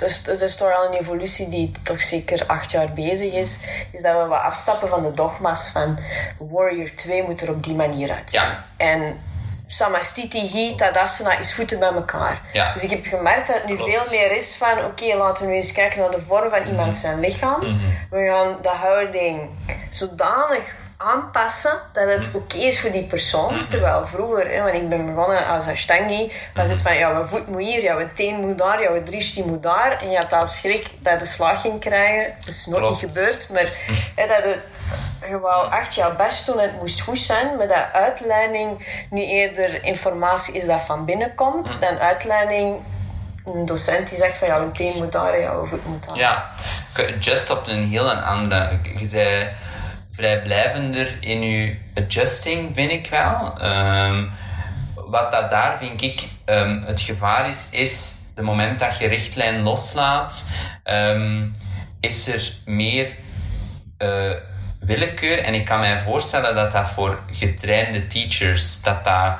dus 0.00 0.22
het 0.24 0.40
is 0.40 0.56
toch 0.56 0.76
al 0.76 0.86
een 0.86 0.98
evolutie 0.98 1.48
die 1.48 1.72
toch 1.82 2.00
zeker 2.00 2.46
acht 2.46 2.70
jaar 2.70 2.92
bezig 2.92 3.32
is, 3.32 3.58
is 3.92 4.02
dat 4.02 4.22
we 4.22 4.26
wat 4.26 4.40
afstappen 4.40 4.88
van 4.88 5.02
de 5.02 5.14
dogma's 5.14 5.68
van 5.68 5.98
Warrior 6.38 6.94
2 6.94 7.22
moet 7.22 7.40
er 7.40 7.50
op 7.50 7.62
die 7.62 7.74
manier 7.74 8.10
uit. 8.10 8.32
Ja. 8.32 8.64
En 8.76 9.20
Samastiti, 9.66 10.40
Hi, 10.40 10.74
Tadasana 10.74 11.38
is 11.38 11.54
voeten 11.54 11.78
bij 11.78 11.92
elkaar. 11.92 12.40
Ja. 12.52 12.72
Dus 12.72 12.82
ik 12.82 12.90
heb 12.90 13.06
gemerkt 13.06 13.46
dat 13.46 13.56
het 13.56 13.66
nu 13.66 13.76
veel 13.76 14.02
meer 14.10 14.36
is 14.36 14.56
van 14.56 14.84
oké, 14.84 15.16
laten 15.16 15.44
we 15.44 15.50
nu 15.50 15.56
eens 15.56 15.72
kijken 15.72 16.00
naar 16.00 16.10
de 16.10 16.20
vorm 16.20 16.50
van 16.50 16.62
iemand 16.62 16.88
mhm. 16.88 16.96
zijn 16.96 17.20
lichaam. 17.20 17.60
Mhm. 17.60 17.90
We 18.10 18.26
gaan 18.26 18.58
de 18.62 18.68
houding 18.68 19.50
zodanig 19.90 20.74
aanpassen 21.00 21.80
dat 21.92 22.08
het 22.08 22.28
mhm. 22.28 22.36
oké 22.36 22.56
is 22.56 22.80
voor 22.80 22.90
die 22.90 23.04
persoon. 23.04 23.68
Terwijl 23.68 24.06
vroeger, 24.06 24.50
hè, 24.50 24.62
want 24.62 24.74
ik 24.74 24.88
ben 24.88 25.14
begonnen 25.14 25.46
als 25.46 25.66
Ashtangi, 25.66 26.32
was 26.54 26.70
het 26.70 26.82
van, 26.82 26.96
ja, 26.96 27.12
mijn 27.12 27.26
voet 27.26 27.46
moet 27.46 27.60
hier, 27.60 27.82
jouw 27.82 28.08
teen 28.14 28.34
moet 28.34 28.58
daar, 28.58 28.82
jouw 28.82 29.02
drishti 29.02 29.42
moet 29.42 29.62
daar. 29.62 29.98
En 30.00 30.10
je 30.10 30.16
had 30.16 30.32
al 30.32 30.46
schrik 30.46 30.90
dat 30.98 31.12
je 31.12 31.18
de 31.18 31.24
slag 31.24 31.60
ging 31.60 31.80
krijgen. 31.80 32.34
Dat 32.38 32.48
is 32.48 32.66
nooit 32.66 32.88
niet 32.88 32.98
gebeurd, 32.98 33.48
maar 33.50 33.72
hè, 34.14 34.26
dat 34.26 34.44
het 34.44 34.58
je 35.28 35.40
wou 35.40 35.72
echt 35.72 35.94
jouw 35.94 36.16
best 36.16 36.46
doen 36.46 36.58
en 36.58 36.68
het 36.70 36.80
moest 36.80 37.00
goed 37.00 37.18
zijn, 37.18 37.56
maar 37.56 37.68
dat 37.68 37.86
uitleiding 37.92 38.86
nu 39.10 39.24
eerder 39.24 39.84
informatie 39.84 40.54
is 40.54 40.66
dat 40.66 40.82
van 40.82 41.04
binnen 41.04 41.34
komt, 41.34 41.74
mm. 41.74 41.80
dan 41.80 41.98
uitleiding 41.98 42.76
een 43.44 43.66
docent 43.66 44.08
die 44.08 44.18
zegt 44.18 44.38
van 44.38 44.48
ja, 44.48 44.58
een 44.58 44.72
teen 44.72 44.96
moet 44.96 45.12
daar, 45.12 45.40
jouw 45.40 45.66
voet 45.66 45.86
moet 45.86 46.08
daar. 46.08 46.16
Ja, 46.16 46.50
just 47.20 47.50
op 47.50 47.66
een 47.66 47.88
heel 47.88 48.10
andere... 48.10 48.78
Je 48.96 49.08
zei 49.08 49.48
vrijblijvender 50.20 51.16
in 51.20 51.42
je 51.42 51.76
adjusting, 51.94 52.74
vind 52.74 52.90
ik 52.90 53.06
wel. 53.10 53.60
Ehm, 53.60 54.26
wat 54.94 55.32
dat 55.32 55.50
daar, 55.50 55.78
vind 55.78 56.02
ik, 56.02 56.28
um, 56.46 56.82
het 56.86 57.00
gevaar 57.00 57.48
is, 57.48 57.68
is 57.70 58.18
de 58.34 58.42
moment 58.42 58.78
dat 58.78 58.98
je 58.98 59.08
richtlijn 59.08 59.62
loslaat, 59.62 60.48
um, 60.84 61.50
is 62.00 62.28
er 62.28 62.52
meer... 62.64 63.08
Uh, 63.98 64.30
willekeur. 64.80 65.38
En 65.38 65.54
ik 65.54 65.64
kan 65.64 65.80
mij 65.80 66.00
voorstellen 66.00 66.54
dat 66.54 66.72
dat 66.72 66.90
voor 66.90 67.18
getrainde 67.32 68.06
teachers 68.06 68.82
dat 68.82 69.04
dat 69.04 69.32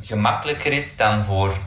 gemakkelijker 0.00 0.72
is 0.72 0.96
dan 0.96 1.22
voor 1.22 1.58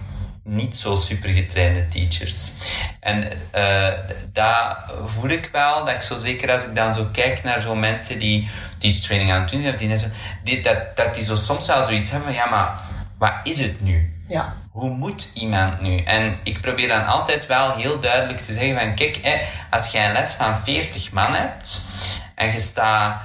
niet 0.47 0.75
zo 0.75 0.95
super 0.95 1.29
getrainde 1.29 1.87
teachers. 1.87 2.51
En 2.99 3.31
uh, 3.55 3.93
dat 4.33 4.77
voel 5.05 5.29
ik 5.29 5.49
wel, 5.51 5.85
dat 5.85 5.93
ik 5.93 6.01
zo 6.01 6.17
zeker 6.17 6.51
als 6.51 6.63
ik 6.63 6.75
dan 6.75 6.93
zo 6.93 7.09
kijk 7.11 7.43
naar 7.43 7.61
zo'n 7.61 7.79
mensen 7.79 8.19
die 8.19 8.49
teacher 8.77 9.01
training 9.01 9.31
aan 9.31 9.41
het 9.41 9.49
doen 9.49 9.61
zijn, 9.61 9.75
die, 9.75 9.99
die, 10.43 10.63
dat, 10.63 10.95
dat 10.95 11.15
die 11.15 11.23
zo 11.23 11.35
soms 11.35 11.67
wel 11.67 11.83
zoiets 11.83 12.11
hebben 12.11 12.27
van, 12.27 12.37
ja, 12.37 12.49
maar 12.49 12.81
wat 13.17 13.33
is 13.43 13.59
het 13.59 13.81
nu? 13.81 14.13
Ja. 14.27 14.55
Hoe 14.71 14.89
moet 14.89 15.31
iemand 15.33 15.81
nu? 15.81 15.97
En 15.97 16.37
ik 16.43 16.61
probeer 16.61 16.87
dan 16.87 17.05
altijd 17.05 17.45
wel 17.45 17.75
heel 17.75 17.99
duidelijk 17.99 18.39
te 18.39 18.53
zeggen 18.53 18.79
van, 18.79 18.95
kijk, 18.95 19.19
hè, 19.21 19.41
als 19.69 19.91
jij 19.91 20.05
een 20.05 20.13
les 20.13 20.33
van 20.33 20.57
40 20.57 21.11
man 21.11 21.33
hebt, 21.33 21.87
en 22.35 22.51
je 22.51 22.59
staat, 22.59 23.21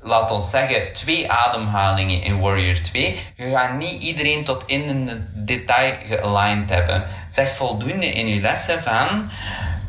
laat 0.00 0.30
ons 0.30 0.50
zeggen, 0.50 0.92
twee 0.92 1.30
ademhalingen 1.30 2.22
in 2.22 2.40
Warrior 2.40 2.80
2, 2.80 3.20
je 3.36 3.50
gaat 3.50 3.78
niet 3.78 4.02
iedereen 4.02 4.44
tot 4.44 4.62
in 4.66 4.88
een 4.88 5.28
detail 5.32 5.94
gealigned 6.08 6.70
hebben. 6.70 7.04
Zeg 7.28 7.52
voldoende 7.52 8.06
in 8.06 8.28
je 8.28 8.40
lessen 8.40 8.82
van, 8.82 9.30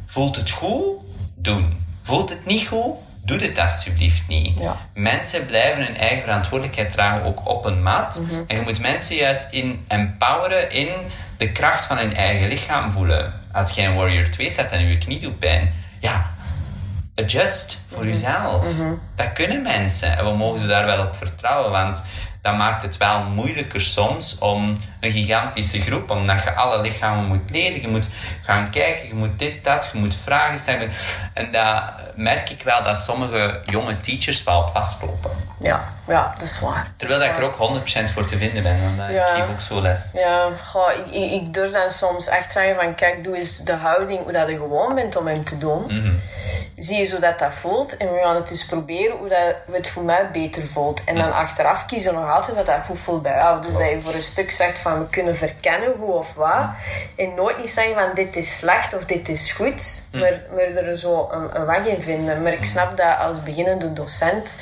voelt 0.05 0.35
het 0.35 0.49
goed? 0.49 0.83
Doen. 1.35 1.79
Voelt 2.03 2.29
het 2.29 2.45
niet 2.45 2.67
goed? 2.67 2.95
Doe 3.23 3.39
het 3.39 3.59
alsjeblieft 3.59 4.27
niet. 4.27 4.59
Ja. 4.59 4.77
Mensen 4.93 5.45
blijven 5.45 5.85
hun 5.85 5.97
eigen 5.97 6.23
verantwoordelijkheid 6.23 6.91
dragen, 6.91 7.23
ook 7.23 7.47
op 7.49 7.65
een 7.65 7.83
mat. 7.83 8.21
Mhm. 8.21 8.41
En 8.47 8.55
je 8.55 8.61
moet 8.61 8.79
mensen 8.79 9.15
juist 9.15 9.47
in 9.49 9.85
empoweren 9.87 10.71
in 10.71 10.89
de 11.37 11.51
kracht 11.51 11.85
van 11.85 11.97
hun 11.97 12.15
eigen 12.15 12.47
lichaam 12.47 12.91
voelen. 12.91 13.33
Als 13.51 13.71
jij 13.71 13.85
een 13.85 13.95
Warrior 13.95 14.29
2 14.29 14.49
zet 14.49 14.71
en 14.71 14.87
je 14.87 14.97
knie 14.97 15.19
doet 15.19 15.39
pijn, 15.39 15.73
ja, 15.99 16.34
adjust 17.15 17.83
voor 17.87 18.03
mm 18.03 18.09
jezelf. 18.09 18.73
Mhm. 18.73 18.93
Dat 19.15 19.33
kunnen 19.33 19.61
mensen 19.61 20.17
en 20.17 20.25
we 20.25 20.31
mogen 20.31 20.59
ze 20.59 20.67
daar 20.67 20.85
wel 20.85 21.05
op 21.05 21.15
vertrouwen, 21.15 21.71
want 21.71 22.05
dat 22.41 22.57
maakt 22.57 22.81
het 22.81 22.97
wel 22.97 23.23
moeilijker 23.23 23.81
soms 23.81 24.37
om 24.37 24.77
een 25.05 25.11
gigantische 25.11 25.81
groep, 25.81 26.09
omdat 26.09 26.43
je 26.43 26.53
alle 26.53 26.81
lichamen 26.81 27.25
moet 27.25 27.49
lezen. 27.49 27.81
Je 27.81 27.87
moet 27.87 28.05
gaan 28.43 28.69
kijken, 28.69 29.07
je 29.07 29.13
moet 29.13 29.39
dit, 29.39 29.63
dat, 29.63 29.89
je 29.93 29.99
moet 29.99 30.15
vragen 30.15 30.57
stellen. 30.57 30.91
En 31.33 31.51
dat 31.51 31.83
merk 32.15 32.49
ik 32.49 32.61
wel 32.61 32.83
dat 32.83 32.99
sommige 32.99 33.61
jonge 33.65 33.99
teachers 33.99 34.43
wel 34.43 34.69
vastlopen. 34.73 35.31
Ja, 35.59 35.93
ja, 36.07 36.33
dat 36.37 36.47
is 36.47 36.59
waar. 36.59 36.91
Terwijl 36.97 37.19
dat 37.19 37.29
ik 37.29 37.37
er 37.37 37.43
ook 37.43 37.79
100% 38.09 38.13
voor 38.13 38.27
te 38.27 38.37
vinden 38.37 38.63
ben, 38.63 38.81
want 38.81 39.11
ja. 39.11 39.27
ik 39.27 39.41
geef 39.41 39.49
ook 39.49 39.61
zo 39.61 39.81
les. 39.81 40.09
Ja, 40.13 40.49
goh, 40.63 40.89
ik, 41.11 41.31
ik, 41.31 41.53
durf 41.53 41.71
dan 41.71 41.91
soms 41.91 42.27
echt 42.27 42.51
zeggen 42.51 42.75
van, 42.75 42.95
kijk, 42.95 43.23
doe 43.23 43.35
eens 43.35 43.57
de 43.57 43.73
houding 43.73 44.23
hoe 44.23 44.31
dat 44.31 44.49
je 44.49 44.55
gewoon 44.55 44.95
bent 44.95 45.15
om 45.15 45.27
hem 45.27 45.43
te 45.43 45.57
doen. 45.57 45.85
Mhm. 45.87 46.13
Zie 46.75 46.97
je 46.97 47.11
hoe 47.11 47.19
dat, 47.19 47.39
dat 47.39 47.53
voelt 47.53 47.97
en 47.97 48.13
we 48.13 48.19
gaan 48.23 48.35
het 48.35 48.51
eens 48.51 48.65
proberen 48.65 49.17
hoe 49.17 49.29
dat 49.29 49.55
het 49.71 49.87
voor 49.87 50.03
mij 50.03 50.29
beter 50.31 50.67
voelt. 50.67 51.03
En 51.03 51.15
dan 51.15 51.33
achteraf 51.33 51.85
kiezen 51.85 52.13
we 52.13 52.19
nog 52.19 52.31
altijd 52.31 52.57
wat 52.57 52.65
dat 52.65 52.79
goed 52.85 52.99
voelt 52.99 53.21
bij 53.21 53.35
jou. 53.35 53.61
Dus 53.61 53.73
dat 53.73 53.89
je 53.89 54.01
voor 54.01 54.13
een 54.13 54.21
stuk 54.21 54.51
zegt 54.51 54.79
van, 54.79 54.94
we 54.99 55.09
kunnen 55.09 55.35
verkennen 55.35 55.93
hoe 55.97 56.11
of 56.11 56.33
wat. 56.33 56.65
En 57.15 57.33
nooit 57.35 57.57
niet 57.59 57.69
zeggen 57.69 57.93
van, 57.93 58.09
dit 58.15 58.35
is 58.35 58.57
slecht 58.57 58.95
of 58.95 59.05
dit 59.05 59.29
is 59.29 59.51
goed. 59.51 60.03
Maar, 60.11 60.41
maar 60.49 60.63
er 60.63 60.97
zo 60.97 61.29
een, 61.31 61.59
een 61.59 61.65
weg 61.65 61.85
in 61.85 62.01
vinden. 62.01 62.41
Maar 62.41 62.53
ik 62.53 62.65
snap 62.65 62.97
dat 62.97 63.19
als 63.19 63.43
beginnende 63.43 63.93
docent, 63.93 64.59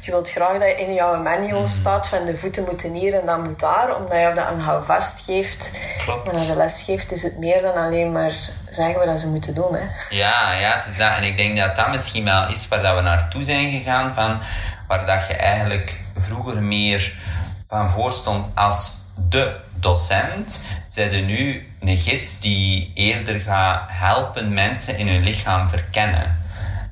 je 0.00 0.10
wilt 0.10 0.30
graag 0.30 0.52
dat 0.52 0.68
je 0.68 0.74
in 0.74 0.94
jouw 0.94 1.22
manual 1.22 1.66
staat 1.66 2.08
van 2.08 2.24
de 2.24 2.36
voeten 2.36 2.64
moeten 2.64 2.92
hier 2.92 3.14
en 3.14 3.26
dan 3.26 3.42
moet 3.42 3.60
daar, 3.60 3.96
omdat 3.96 4.18
je 4.18 4.32
dat 4.34 4.50
een 4.50 4.60
houvast 4.60 5.24
geeft. 5.24 5.70
Klopt. 6.04 6.24
Maar 6.24 6.34
als 6.34 6.46
je 6.46 6.56
les 6.56 6.82
geeft, 6.82 7.12
is 7.12 7.22
het 7.22 7.38
meer 7.38 7.62
dan 7.62 7.74
alleen 7.74 8.12
maar 8.12 8.32
zeggen 8.68 9.06
wat 9.06 9.20
ze 9.20 9.28
moeten 9.28 9.54
doen. 9.54 9.74
Hè. 9.74 10.16
Ja, 10.16 10.52
ja, 10.52 10.74
het 10.74 10.86
is 10.90 10.96
dat. 10.96 11.16
En 11.16 11.24
ik 11.24 11.36
denk 11.36 11.58
dat 11.58 11.76
dat 11.76 11.88
misschien 11.88 12.24
wel 12.24 12.48
is 12.48 12.68
waar 12.68 12.82
dat 12.82 12.94
we 12.94 13.00
naartoe 13.00 13.42
zijn 13.42 13.70
gegaan, 13.70 14.14
van, 14.14 14.38
waar 14.88 15.06
dat 15.06 15.26
je 15.26 15.34
eigenlijk 15.34 16.00
vroeger 16.16 16.62
meer 16.62 17.14
van 17.68 17.90
voor 17.90 18.12
stond 18.12 18.46
als 18.54 18.92
de 19.28 19.56
docent, 19.86 20.68
zijn 20.88 21.12
er 21.12 21.22
nu 21.22 21.72
een 21.80 21.96
gids 21.96 22.40
die 22.40 22.90
eerder 22.94 23.40
gaat 23.40 23.82
helpen 23.86 24.54
mensen 24.54 24.98
in 24.98 25.08
hun 25.08 25.22
lichaam 25.22 25.68
verkennen. 25.68 26.44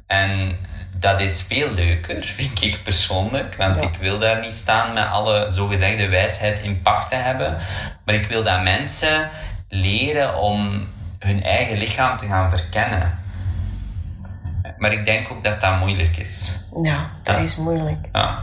En 0.07 0.57
dat 0.99 1.21
is 1.21 1.43
veel 1.43 1.73
leuker, 1.73 2.25
vind 2.37 2.63
ik 2.63 2.83
persoonlijk. 2.83 3.57
Want 3.57 3.83
ik 3.83 3.97
wil 4.01 4.19
daar 4.19 4.41
niet 4.41 4.53
staan 4.53 4.93
met 4.93 5.09
alle 5.09 5.47
zogezegde 5.51 6.09
wijsheid 6.09 6.61
in 6.61 6.83
pacht 6.83 7.09
te 7.09 7.15
hebben. 7.15 7.57
Maar 8.05 8.15
ik 8.15 8.27
wil 8.27 8.43
dat 8.43 8.63
mensen 8.63 9.31
leren 9.69 10.39
om 10.39 10.89
hun 11.19 11.43
eigen 11.43 11.77
lichaam 11.77 12.17
te 12.17 12.27
gaan 12.27 12.51
verkennen. 12.51 13.24
Maar 14.85 14.93
ik 14.93 15.07
denk 15.07 15.31
ook 15.31 15.45
dat 15.45 15.61
dat 15.61 15.79
moeilijk 15.79 16.17
is. 16.17 16.61
Ja, 16.83 17.11
dat 17.23 17.39
is 17.39 17.57
moeilijk. 17.57 18.09
Ja. 18.13 18.39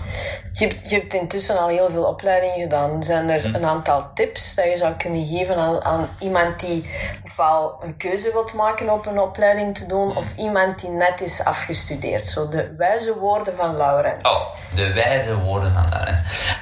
Je, 0.51 0.67
hebt, 0.67 0.89
je 0.89 0.95
hebt 0.95 1.13
intussen 1.13 1.59
al 1.59 1.67
heel 1.67 1.89
veel 1.89 2.03
opleidingen 2.03 2.59
gedaan. 2.59 3.03
Zijn 3.03 3.29
er 3.29 3.41
Hm. 3.41 3.55
een 3.55 3.65
aantal 3.65 4.11
tips 4.13 4.55
dat 4.55 4.65
je 4.65 4.77
zou 4.77 4.93
kunnen 4.93 5.25
geven 5.25 5.55
aan, 5.57 5.83
aan 5.83 6.09
iemand 6.19 6.59
die 6.59 6.89
ofwel 7.23 7.79
een 7.83 7.97
keuze 7.97 8.31
wilt 8.31 8.53
maken 8.53 8.89
op 8.89 9.05
een 9.05 9.19
opleiding 9.19 9.75
te 9.77 9.83
Hm. 9.83 9.89
doen, 9.89 10.15
of 10.17 10.35
iemand 10.37 10.79
die 10.81 10.89
net 10.89 11.21
is 11.21 11.43
afgestudeerd? 11.43 12.25
Zo 12.25 12.49
de 12.49 12.75
wijze 12.77 13.17
woorden 13.19 13.55
van 13.55 13.75
Laurens. 13.77 14.21
Oh, 14.21 14.75
de 14.75 14.93
wijze 14.93 15.37
woorden 15.39 15.73
van 15.73 15.89
Laurens. 15.89 16.19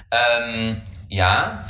Ehm, 0.09 0.75
ja, 1.07 1.63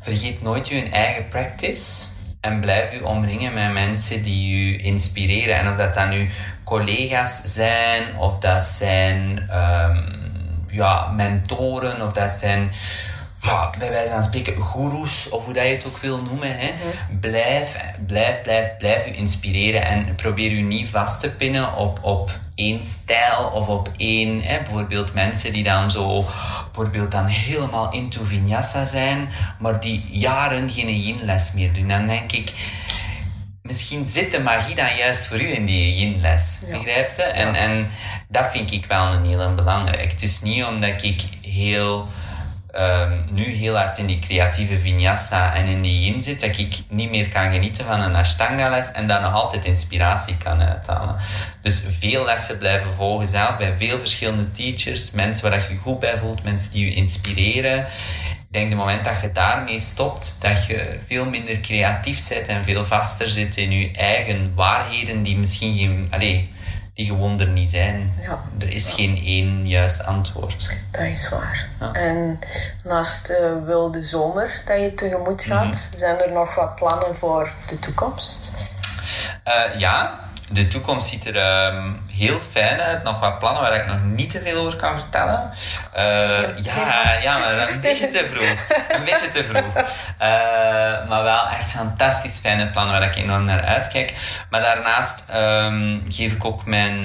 vergeet 0.00 0.42
nooit 0.42 0.68
je 0.68 0.88
eigen 0.90 1.28
practice. 1.28 2.14
En 2.40 2.60
blijf 2.60 2.92
u 2.92 3.00
omringen 3.00 3.52
met 3.54 3.72
mensen 3.72 4.22
die 4.22 4.54
u 4.56 4.84
inspireren. 4.84 5.56
En 5.56 5.70
of 5.70 5.76
dat 5.76 5.94
dan 5.94 6.08
nu 6.08 6.30
collega's 6.66 7.42
zijn, 7.44 8.16
of 8.18 8.38
dat 8.38 8.62
zijn 8.62 9.48
ehm, 9.48 10.02
ja, 10.68 11.06
mentoren, 11.06 12.02
of 12.02 12.12
dat 12.12 12.30
zijn 12.30 12.72
ja, 13.42 13.70
bij 13.78 13.90
wijze 13.90 14.12
van 14.12 14.24
spreken 14.24 14.56
goeroes, 14.56 15.28
of 15.28 15.44
hoe 15.44 15.54
dat 15.54 15.66
je 15.66 15.72
het 15.72 15.86
ook 15.86 15.98
wil 15.98 16.22
noemen. 16.22 16.58
Hè. 16.58 16.70
Blijf, 17.20 17.76
blijf, 18.06 18.42
blijf, 18.42 18.76
blijf 18.78 19.06
u 19.06 19.16
inspireren 19.16 19.84
en 19.84 20.14
probeer 20.14 20.50
u 20.52 20.60
niet 20.60 20.90
vast 20.90 21.20
te 21.20 21.30
pinnen 21.30 21.76
op, 21.76 21.98
op 22.02 22.30
één 22.54 22.84
stijl 22.84 23.50
of 23.54 23.66
op 23.66 23.90
één, 23.96 24.40
hè, 24.40 24.62
bijvoorbeeld 24.62 25.14
mensen 25.14 25.52
die 25.52 25.64
dan 25.64 25.90
zo, 25.90 26.24
bijvoorbeeld 26.64 27.10
dan 27.10 27.26
helemaal 27.26 27.92
into 27.92 28.24
vinyasa 28.24 28.84
zijn, 28.84 29.28
maar 29.58 29.80
die 29.80 30.06
jaren 30.10 30.70
geen 30.70 31.00
yin-les 31.00 31.52
meer 31.52 31.72
doen. 31.72 31.88
Dan 31.88 32.06
denk 32.06 32.32
ik, 32.32 32.52
misschien 33.66 34.06
zit 34.06 34.32
de 34.32 34.40
magie 34.40 34.74
dan 34.74 34.96
juist 34.96 35.26
voor 35.26 35.40
u 35.40 35.54
in 35.54 35.64
die 35.64 35.94
yin-les. 35.96 36.62
Ja. 36.66 36.76
Begrijpt 36.76 37.16
je? 37.16 37.22
En, 37.22 37.54
en 37.54 37.90
dat 38.28 38.50
vind 38.50 38.72
ik 38.72 38.84
wel 38.86 39.12
een 39.12 39.24
heel 39.24 39.54
belangrijk. 39.54 40.10
Het 40.10 40.22
is 40.22 40.40
niet 40.40 40.64
omdat 40.64 41.02
ik 41.02 41.22
heel, 41.42 42.08
ehm, 42.72 43.12
nu 43.30 43.44
heel 43.44 43.76
hard 43.76 43.98
in 43.98 44.06
die 44.06 44.18
creatieve 44.18 44.78
vinyasa 44.78 45.54
en 45.54 45.66
in 45.66 45.82
die 45.82 46.00
yin 46.00 46.22
zit, 46.22 46.40
dat 46.40 46.58
ik 46.58 46.78
niet 46.88 47.10
meer 47.10 47.28
kan 47.28 47.52
genieten 47.52 47.84
van 47.86 48.00
een 48.00 48.14
ashtanga-les 48.14 48.92
en 48.92 49.06
daar 49.06 49.20
nog 49.20 49.32
altijd 49.32 49.64
inspiratie 49.64 50.36
kan 50.36 50.62
uithalen. 50.62 51.16
Dus 51.62 51.86
veel 51.88 52.24
lessen 52.24 52.58
blijven 52.58 52.92
volgen 52.92 53.28
zelf 53.28 53.56
bij 53.56 53.74
veel 53.74 53.98
verschillende 53.98 54.50
teachers, 54.50 55.10
mensen 55.10 55.50
waar 55.50 55.60
je 55.60 55.72
je 55.72 55.78
goed 55.78 56.00
bij 56.00 56.18
voelt, 56.18 56.42
mensen 56.42 56.72
die 56.72 56.84
je 56.84 56.94
inspireren. 56.94 57.86
Ik 58.48 58.52
denk, 58.52 58.70
de 58.70 58.76
moment 58.76 59.04
dat 59.04 59.20
je 59.22 59.32
daarmee 59.32 59.78
stopt, 59.80 60.36
dat 60.40 60.66
je 60.66 60.98
veel 61.06 61.24
minder 61.24 61.60
creatief 61.60 62.28
bent 62.28 62.46
en 62.46 62.64
veel 62.64 62.84
vaster 62.84 63.28
zit 63.28 63.56
in 63.56 63.70
je 63.70 63.90
eigen 63.92 64.52
waarheden, 64.54 65.22
die 65.22 65.36
misschien 65.38 65.74
geen, 65.74 66.08
allee, 66.10 66.54
die 66.94 67.04
gewoon 67.06 67.40
er 67.40 67.48
niet 67.48 67.70
zijn. 67.70 68.12
Ja. 68.22 68.38
Er 68.58 68.68
is 68.70 68.90
geen 68.92 69.16
één 69.24 69.68
juist 69.68 70.04
antwoord. 70.04 70.68
Dat 70.90 71.02
is 71.02 71.28
waar. 71.28 71.68
En 71.92 72.38
naast 72.84 73.26
de 73.26 73.62
wilde 73.64 74.04
zomer 74.04 74.62
dat 74.66 74.80
je 74.80 74.94
tegemoet 74.94 75.42
gaat, 75.44 75.88
Mhm. 75.90 75.98
zijn 75.98 76.20
er 76.20 76.32
nog 76.32 76.54
wat 76.54 76.74
plannen 76.74 77.16
voor 77.16 77.50
de 77.66 77.78
toekomst? 77.78 78.52
Eh, 79.44 79.78
ja, 79.78 80.20
de 80.48 80.68
toekomst 80.68 81.08
ziet 81.08 81.26
er 81.26 81.36
ehm, 81.36 81.92
heel 82.10 82.40
fijn 82.40 82.80
uit. 82.80 83.02
Nog 83.02 83.20
wat 83.20 83.38
plannen 83.38 83.62
waar 83.62 83.74
ik 83.74 83.86
nog 83.86 83.98
niet 84.04 84.30
te 84.30 84.40
veel 84.40 84.60
over 84.60 84.78
kan 84.78 85.00
vertellen. 85.00 85.52
Eh, 85.92 86.64
ja, 86.64 87.12
ja, 87.22 87.38
maar 87.38 87.70
een 87.70 87.80
beetje 87.80 88.08
te 88.08 88.26
vroeg. 88.30 88.56
Een 88.88 89.04
beetje 89.04 89.30
te 89.30 89.44
vroeg. 89.44 89.74
Eh, 90.18 91.08
maar 91.08 91.22
wel 91.22 91.48
echt 91.48 91.70
fantastisch 91.70 92.38
fijne 92.38 92.66
plannen 92.66 92.98
waar 92.98 93.08
ik 93.08 93.16
enorm 93.16 93.44
naar 93.44 93.64
uitkijk. 93.64 94.12
Maar 94.50 94.60
daarnaast 94.60 95.24
ehm, 95.28 95.98
geef 96.08 96.32
ik 96.32 96.44
ook 96.44 96.64
mijn... 96.64 97.02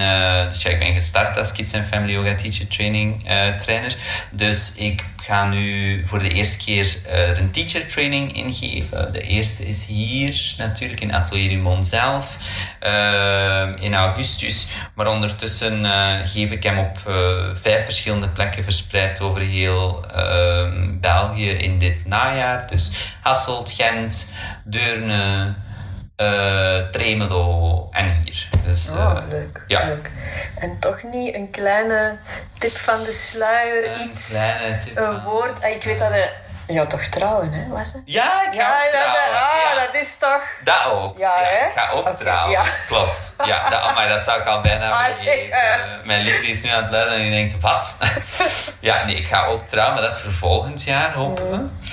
dus 0.50 0.62
ja, 0.62 0.70
ik 0.70 0.80
ben 0.80 0.94
gestart 0.94 1.38
als 1.38 1.52
Kids 1.52 1.74
and 1.74 1.86
Family 1.86 2.14
Yoga 2.14 2.36
Teacher 2.36 2.68
Training 2.68 3.24
trainer. 3.62 3.96
Dus 4.32 4.76
ik 4.76 5.06
ga 5.22 5.46
nu 5.46 6.02
voor 6.06 6.20
de 6.20 6.30
eerste 6.30 6.58
keer 6.58 6.98
eh, 7.08 7.30
er 7.30 7.38
een 7.38 7.52
teacher 7.52 7.88
training 7.88 8.36
ingeven. 8.36 9.14
De 9.14 9.22
eerste 9.22 9.68
is 9.68 9.86
hier 9.86 10.56
natuurlijk 10.58 11.02
in 11.02 11.14
Atelier 11.14 11.50
du 11.50 11.84
zelf 11.84 12.38
eh, 12.80 13.70
in 13.80 13.94
augustus. 13.94 14.68
Maar 14.94 15.08
ondertussen 15.08 15.86
eh, 15.86 16.20
geef 16.26 16.52
ik 16.52 16.64
hem 16.64 16.78
op 16.78 17.00
vijf 17.54 17.84
verschillende 17.84 18.28
plekken 18.28 18.64
verspreid 18.64 19.22
over 19.22 19.42
heel 19.42 20.06
België 21.00 21.50
in 21.50 21.80
dit 21.80 22.06
najaar. 22.06 22.68
Dus 22.68 22.92
Hasselt, 23.22 23.72
Gent, 23.72 24.34
Deurne, 24.64 25.56
Tremelo 26.92 27.88
en 27.92 28.22
hier. 28.24 28.48
Dus, 28.64 28.90
Oh, 28.90 28.98
eh, 29.18 29.24
leuk, 29.30 29.64
ja. 29.68 29.86
leuk. 29.86 30.12
En 30.60 30.80
toch 30.80 31.04
niet 31.04 31.36
een 31.36 31.50
kleine 31.52 32.16
tip 32.58 32.76
van 32.78 33.04
de 33.04 33.12
sluier, 33.12 33.92
Een 33.92 34.02
iets, 34.02 34.30
kleine 34.30 34.78
tip 34.78 34.98
een 34.98 35.22
woord. 35.24 35.64
Ah, 35.64 35.70
Ik 35.70 35.84
weet 35.84 36.00
dat 36.00 36.14
je... 36.14 36.30
Gaat 36.68 36.90
toch 36.90 37.02
trouwen, 37.04 37.52
hè? 37.54 37.68
Was 37.68 37.94
het? 37.94 38.02
Ja, 38.06 38.42
ik 38.52 38.54
ga 38.54 38.58
Ja, 38.60 38.76
ook 38.86 38.92
dat, 38.92 39.02
dat, 39.04 39.14
trouwen. 39.14 39.36
ah, 39.38 39.74
Ja. 39.76 39.86
dat 39.86 40.02
is 40.02 40.18
toch... 40.18 40.44
Dat 40.64 40.86
ook. 40.86 41.18
Ja, 41.18 41.32
hè? 41.38 41.66
Ik 41.68 41.72
ga 41.76 41.90
ook 41.90 42.10
trouwen. 42.16 42.52
ja. 42.52 42.64
Klopt. 42.88 43.36
Ja, 43.46 43.70
dat, 43.70 43.96
maar 43.96 44.10
dat 44.10 44.20
zou 44.22 44.40
ik 44.40 44.46
al 44.48 44.62
bijna 44.62 44.94
vergeten. 44.94 45.48
ja. 45.48 45.78
Mijn 46.04 46.22
liefde 46.24 46.48
is 46.48 46.62
nu 46.62 46.70
aan 46.70 46.84
het 46.84 46.92
luisteren 46.92 47.24
en 47.24 47.32
die 47.32 47.40
denkt, 47.48 47.62
wat? 47.64 47.98
ja, 48.80 49.06
nee, 49.06 49.16
ik 49.16 49.26
ga 49.28 49.46
ook 49.46 49.68
trouwen, 49.68 49.94
maar 49.94 50.04
dat 50.04 50.12
is 50.12 50.20
voor 50.20 50.32
volgend 50.34 50.84
jaar, 50.84 51.14
hopen 51.14 51.50
we. 51.50 51.56
Eh, 51.56 51.90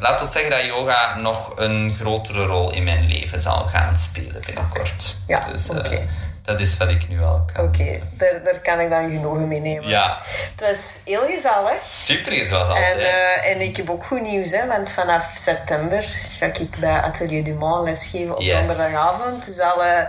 laten 0.00 0.26
we 0.26 0.32
zeggen 0.32 0.50
dat 0.50 0.66
yoga 0.66 1.16
nog 1.16 1.52
een 1.56 1.92
grotere 1.92 2.44
rol 2.44 2.72
in 2.72 2.84
mijn 2.84 3.06
leven 3.06 3.40
zal 3.40 3.66
gaan 3.66 3.96
spelen 3.96 4.42
binnenkort. 4.46 5.16
Ja, 5.26 5.48
dus, 5.52 5.68
eh, 5.68 5.76
oké. 5.76 6.08
Dat 6.42 6.60
is 6.60 6.76
wat 6.76 6.88
ik 6.88 7.08
nu 7.08 7.22
al 7.22 7.44
kan. 7.52 7.64
Oké, 7.64 7.98
daar, 8.12 8.40
daar 8.44 8.58
kan 8.60 8.80
ik 8.80 8.90
dan 8.90 9.10
genoegen 9.10 9.48
mee 9.48 9.60
nemen. 9.60 9.88
Ja, 9.88 10.18
Het 10.50 10.60
was 10.68 11.00
heel 11.04 11.26
gezellig. 11.26 11.82
super 11.90 12.46
zoals 12.46 12.68
altijd. 12.68 12.94
En, 12.94 13.00
eh, 13.00 13.50
en 13.50 13.60
ik 13.60 13.76
heb 13.76 13.90
ook 13.90 14.04
goed 14.04 14.20
nieuws, 14.22 14.50
hè, 14.52 14.66
want 14.66 14.90
vanaf 14.90 15.30
september 15.34 16.02
ga 16.38 16.46
ik 16.46 16.76
bij 16.80 17.00
Atelier 17.00 17.44
du 17.44 17.52
Mans 17.54 17.84
lesgeven 17.84 18.34
op 18.36 18.42
Yes. 18.42 18.54
donderdagavond. 18.66 19.46
Dus 19.46 19.58
alle 19.60 20.08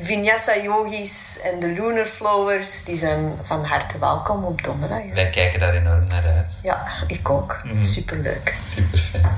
Vinyasa 0.00 0.56
yogis 0.56 1.40
en 1.42 1.60
de 1.60 1.66
Lunar 1.66 2.04
Flowers, 2.06 2.84
die 2.84 2.96
zijn 2.96 3.32
van 3.42 3.64
harte 3.64 3.98
welkom 3.98 4.44
op 4.44 4.62
donderdag. 4.64 4.98
hè. 4.98 5.14
Wij 5.14 5.30
kijken 5.30 5.60
daar 5.60 5.74
enorm 5.74 6.04
naar 6.08 6.22
uit. 6.36 6.52
Ja, 6.62 6.86
ik 7.06 7.30
ook. 7.30 7.60
Mhm. 7.64 7.82
Superleuk. 7.82 8.54
Super 8.74 8.98
fijn. 8.98 9.34